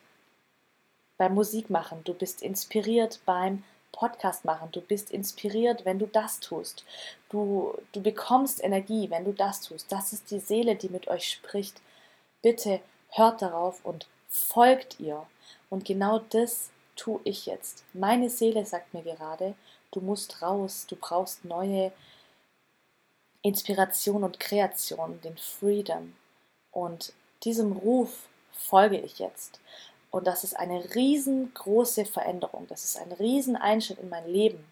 beim 1.17 1.35
Musikmachen, 1.35 2.03
du 2.03 2.13
bist 2.13 2.43
inspiriert 2.43 3.21
beim 3.25 3.63
Podcast 3.93 4.45
machen, 4.45 4.71
du 4.73 4.81
bist 4.81 5.13
inspiriert, 5.13 5.85
wenn 5.85 6.01
du 6.01 6.07
das 6.09 6.41
tust, 6.41 6.85
du, 7.29 7.73
du 7.93 8.03
bekommst 8.03 8.65
Energie, 8.65 9.09
wenn 9.11 9.25
du 9.25 9.33
das 9.33 9.61
tust, 9.61 9.93
das 9.93 10.13
ist 10.13 10.33
die 10.33 10.41
Seele, 10.41 10.75
die 10.75 10.89
mit 10.89 11.07
euch 11.07 11.31
spricht. 11.31 11.81
Bitte 12.43 12.81
hört 13.11 13.43
darauf 13.43 13.85
und 13.85 14.09
folgt 14.29 14.99
ihr. 14.99 15.25
Und 15.71 15.85
genau 15.85 16.19
das 16.19 16.71
tue 16.97 17.21
ich 17.23 17.47
jetzt. 17.47 17.85
Meine 17.93 18.29
Seele 18.29 18.67
sagt 18.67 18.93
mir 18.93 19.03
gerade, 19.03 19.55
du 19.95 20.01
musst 20.01 20.43
raus, 20.43 20.87
du 20.89 20.97
brauchst 20.97 21.45
neue 21.45 21.93
Inspiration 23.43 24.25
und 24.25 24.41
Kreation, 24.41 25.21
den 25.23 25.37
Freedom. 25.37 26.15
Und 26.73 27.13
diesem 27.45 27.73
Ruf 27.73 28.27
folge 28.53 28.99
ich 28.99 29.19
jetzt. 29.19 29.61
Und 30.11 30.27
das 30.27 30.45
ist 30.45 30.57
eine 30.57 30.95
riesengroße 30.95 32.07
Veränderung. 32.07 32.67
Das 32.69 32.85
ist 32.85 32.97
ein 32.97 33.13
riesen 33.13 33.57
Einschnitt 33.57 33.99
in 33.99 34.09
mein 34.09 34.27
Leben. 34.27 34.65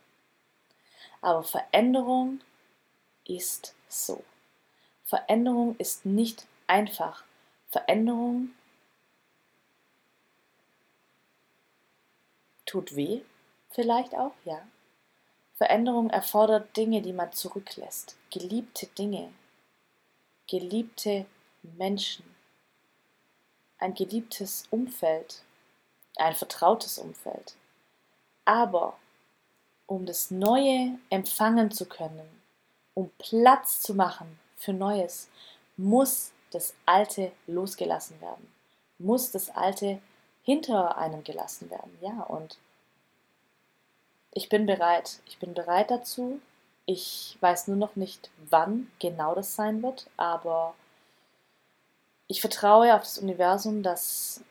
Aber 1.21 1.43
Veränderung 1.43 2.41
ist 3.27 3.75
so. 3.89 4.25
Veränderung 5.05 5.77
ist 5.79 6.07
nicht 6.07 6.47
einfach. 6.67 7.25
Veränderung 7.71 8.51
tut 12.67 12.97
weh, 12.97 13.21
vielleicht 13.71 14.15
auch, 14.15 14.33
ja. 14.45 14.63
Veränderung 15.63 16.11
erfordert 16.11 16.77
Dinge, 16.77 17.03
die 17.03 17.13
man 17.13 17.33
zurücklässt, 17.33 18.17
geliebte 18.33 18.89
Dinge, 18.89 19.33
geliebte 20.49 21.25
Menschen, 21.63 22.25
ein 23.79 23.95
geliebtes 23.95 24.65
Umfeld, 24.73 25.45
ein 26.17 26.35
vertrautes 26.35 26.99
Umfeld. 26.99 27.55
Aber 28.45 28.99
um 29.87 30.05
das 30.05 30.33
Neue 30.33 30.99
empfangen 31.11 31.71
zu 31.71 31.87
können, 31.87 32.29
um 32.95 33.13
Platz 33.19 33.83
zu 33.83 33.95
machen 33.95 34.41
für 34.57 34.73
Neues, 34.73 35.29
muss 35.77 36.33
das 36.51 36.75
Alte 36.87 37.31
losgelassen 37.47 38.21
werden, 38.21 38.53
muss 38.99 39.31
das 39.31 39.49
Alte 39.51 40.03
hinter 40.43 40.99
einem 40.99 41.23
gelassen 41.23 41.71
werden. 41.71 41.97
Ja, 42.01 42.25
und 42.25 42.59
ich 44.33 44.49
bin 44.49 44.67
bereit. 44.67 45.21
Ich 45.27 45.39
bin 45.39 45.55
bereit 45.55 45.91
dazu. 45.91 46.41
Ich 46.87 47.37
weiß 47.41 47.69
nur 47.69 47.77
noch 47.77 47.97
nicht, 47.97 48.31
wann 48.51 48.91
genau 48.99 49.35
das 49.35 49.55
sein 49.55 49.83
wird, 49.83 50.11
aber 50.17 50.75
ich 52.27 52.41
vertraue 52.41 52.95
auf 52.95 53.03
das 53.03 53.19
Universum, 53.19 53.83
dass 53.83 54.43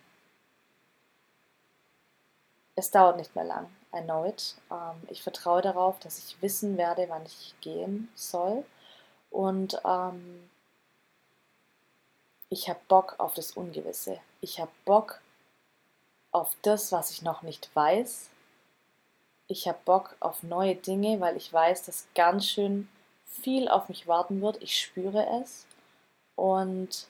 es 2.75 2.91
dauert 2.91 3.17
nicht 3.17 3.35
mehr 3.35 3.43
lang. 3.43 3.69
I 3.93 4.01
know 4.01 4.25
it. 4.25 4.55
Ähm, 4.71 5.01
ich 5.09 5.21
vertraue 5.21 5.61
darauf, 5.61 5.99
dass 5.99 6.19
ich 6.19 6.41
wissen 6.41 6.77
werde, 6.77 7.07
wann 7.09 7.25
ich 7.25 7.53
gehen 7.59 8.09
soll. 8.15 8.63
Und 9.29 9.81
ähm, 9.83 10.49
ich 12.49 12.69
habe 12.69 12.79
Bock 12.87 13.15
auf 13.17 13.33
das 13.33 13.51
Ungewisse. 13.51 14.19
Ich 14.39 14.59
habe 14.59 14.71
Bock 14.85 15.19
auf 16.31 16.55
das, 16.61 16.91
was 16.93 17.11
ich 17.11 17.21
noch 17.21 17.41
nicht 17.41 17.69
weiß 17.75 18.30
ich 19.51 19.67
habe 19.67 19.79
Bock 19.83 20.15
auf 20.21 20.43
neue 20.43 20.75
Dinge, 20.75 21.19
weil 21.19 21.35
ich 21.35 21.51
weiß, 21.51 21.83
dass 21.83 22.07
ganz 22.15 22.47
schön 22.47 22.87
viel 23.25 23.67
auf 23.67 23.89
mich 23.89 24.07
warten 24.07 24.41
wird. 24.41 24.61
Ich 24.61 24.79
spüre 24.79 25.27
es 25.41 25.65
und 26.35 27.07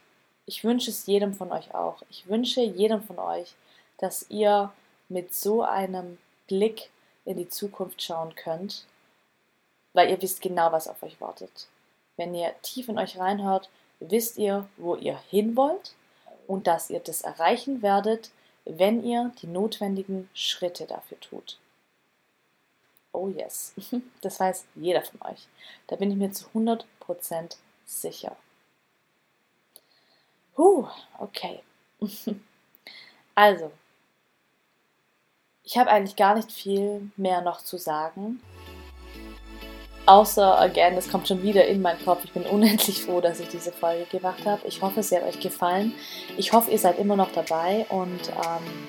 ich 0.48 0.64
wünsche 0.64 0.90
es 0.90 1.06
jedem 1.06 1.36
von 1.36 1.52
euch 1.52 1.74
auch. 1.76 2.02
Ich 2.10 2.28
wünsche 2.28 2.62
jedem 2.62 3.04
von 3.04 3.20
euch, 3.20 3.54
dass 4.00 4.26
ihr 4.30 4.72
mit 5.08 5.36
so 5.36 5.62
einem 5.62 6.18
Blick 6.48 6.90
in 7.26 7.38
die 7.38 7.48
Zukunft 7.48 8.02
schauen 8.02 8.34
könnt, 8.34 8.86
weil 9.94 10.10
ihr 10.10 10.20
wisst 10.20 10.42
genau, 10.42 10.72
was 10.72 10.88
auf 10.88 11.04
euch 11.04 11.22
wartet. 11.22 11.68
Wenn 12.18 12.34
ihr 12.34 12.56
tief 12.64 12.90
in 12.90 12.98
euch 12.98 13.20
reinhört, 13.20 13.70
wisst 14.00 14.40
ihr, 14.40 14.68
wo 14.78 14.96
ihr 14.96 15.20
hin 15.30 15.56
wollt 15.56 15.94
und 16.48 16.66
dass 16.66 16.90
ihr 16.90 17.02
das 17.02 17.22
erreichen 17.22 17.84
werdet, 17.84 18.32
wenn 18.66 19.04
ihr 19.04 19.32
die 19.44 19.48
notwendigen 19.48 20.28
Schritte 20.34 20.88
dafür 20.88 21.20
tut. 21.20 21.60
Oh 23.14 23.28
yes, 23.28 23.74
das 24.22 24.40
weiß 24.40 24.66
jeder 24.76 25.02
von 25.02 25.22
euch. 25.32 25.48
Da 25.88 25.96
bin 25.96 26.12
ich 26.12 26.18
mir 26.18 26.32
zu 26.32 26.46
100% 26.56 26.86
sicher. 27.86 28.36
Huh, 30.58 30.88
okay. 31.20 31.62
Also, 33.34 33.72
ich 35.64 35.78
habe 35.78 35.90
eigentlich 35.90 36.18
gar 36.18 36.36
nicht 36.36 36.52
viel 36.52 37.10
mehr 37.16 37.42
noch 37.42 37.62
zu 37.64 37.78
sagen. 37.78 38.42
Außer, 40.06 40.60
again, 40.60 40.98
es 40.98 41.10
kommt 41.10 41.28
schon 41.28 41.42
wieder 41.44 41.66
in 41.66 41.82
meinen 41.82 42.04
Kopf. 42.04 42.26
Ich 42.26 42.34
bin 42.34 42.44
unendlich 42.44 43.04
froh, 43.04 43.22
dass 43.22 43.40
ich 43.40 43.48
diese 43.48 43.72
Folge 43.72 44.06
gemacht 44.06 44.46
habe. 44.46 44.68
Ich 44.68 44.82
hoffe, 44.82 45.02
sie 45.02 45.16
hat 45.16 45.24
euch 45.24 45.40
gefallen. 45.40 45.94
Ich 46.38 46.52
hoffe, 46.52 46.72
ihr 46.72 46.80
seid 46.80 47.00
immer 47.00 47.16
noch 47.16 47.32
dabei 47.32 47.86
und 47.90 48.30
ähm, 48.30 48.88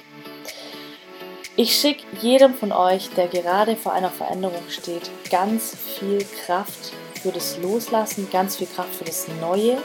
Ich 1.55 1.77
schicke 1.77 2.05
jedem 2.23 2.55
von 2.55 2.73
euch, 2.73 3.11
der 3.11 3.29
gerade 3.29 3.77
vor 3.77 3.93
einer 3.93 4.09
Veränderung 4.09 4.62
steht, 4.71 5.11
ganz 5.31 5.77
viel 5.77 6.25
Kraft 6.47 6.95
für 7.23 7.31
das 7.31 7.59
Loslassen, 7.59 8.27
ganz 8.33 8.57
viel 8.57 8.67
Kraft 8.67 8.95
für 8.95 9.05
das 9.05 9.29
Neue, 9.38 9.77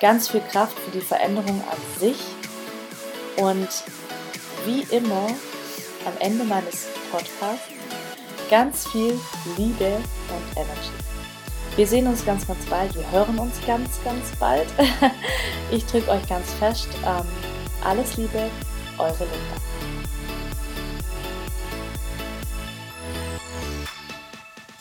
ganz 0.00 0.28
viel 0.28 0.42
Kraft 0.42 0.78
für 0.78 0.90
die 0.90 1.00
Veränderung 1.00 1.62
an 1.70 1.98
sich. 1.98 2.18
Und 3.36 3.68
wie 4.66 4.82
immer 4.94 5.28
am 6.04 6.12
Ende 6.20 6.44
meines 6.44 6.88
Podcasts 7.10 7.68
ganz 8.50 8.86
viel 8.88 9.18
Liebe 9.56 9.96
und 9.96 10.56
Energy. 10.56 10.92
Wir 11.76 11.86
sehen 11.86 12.06
uns 12.06 12.24
ganz, 12.26 12.46
ganz 12.46 12.64
bald. 12.66 12.94
Wir 12.94 13.10
hören 13.12 13.38
uns 13.38 13.54
ganz, 13.66 13.98
ganz 14.04 14.30
bald. 14.38 14.68
Ich 15.70 15.84
drücke 15.84 16.10
euch 16.10 16.26
ganz 16.26 16.50
fest. 16.54 16.88
Ähm, 17.04 17.26
alles 17.84 18.16
Liebe, 18.16 18.50
eure 18.96 19.18
Linda. 19.18 19.77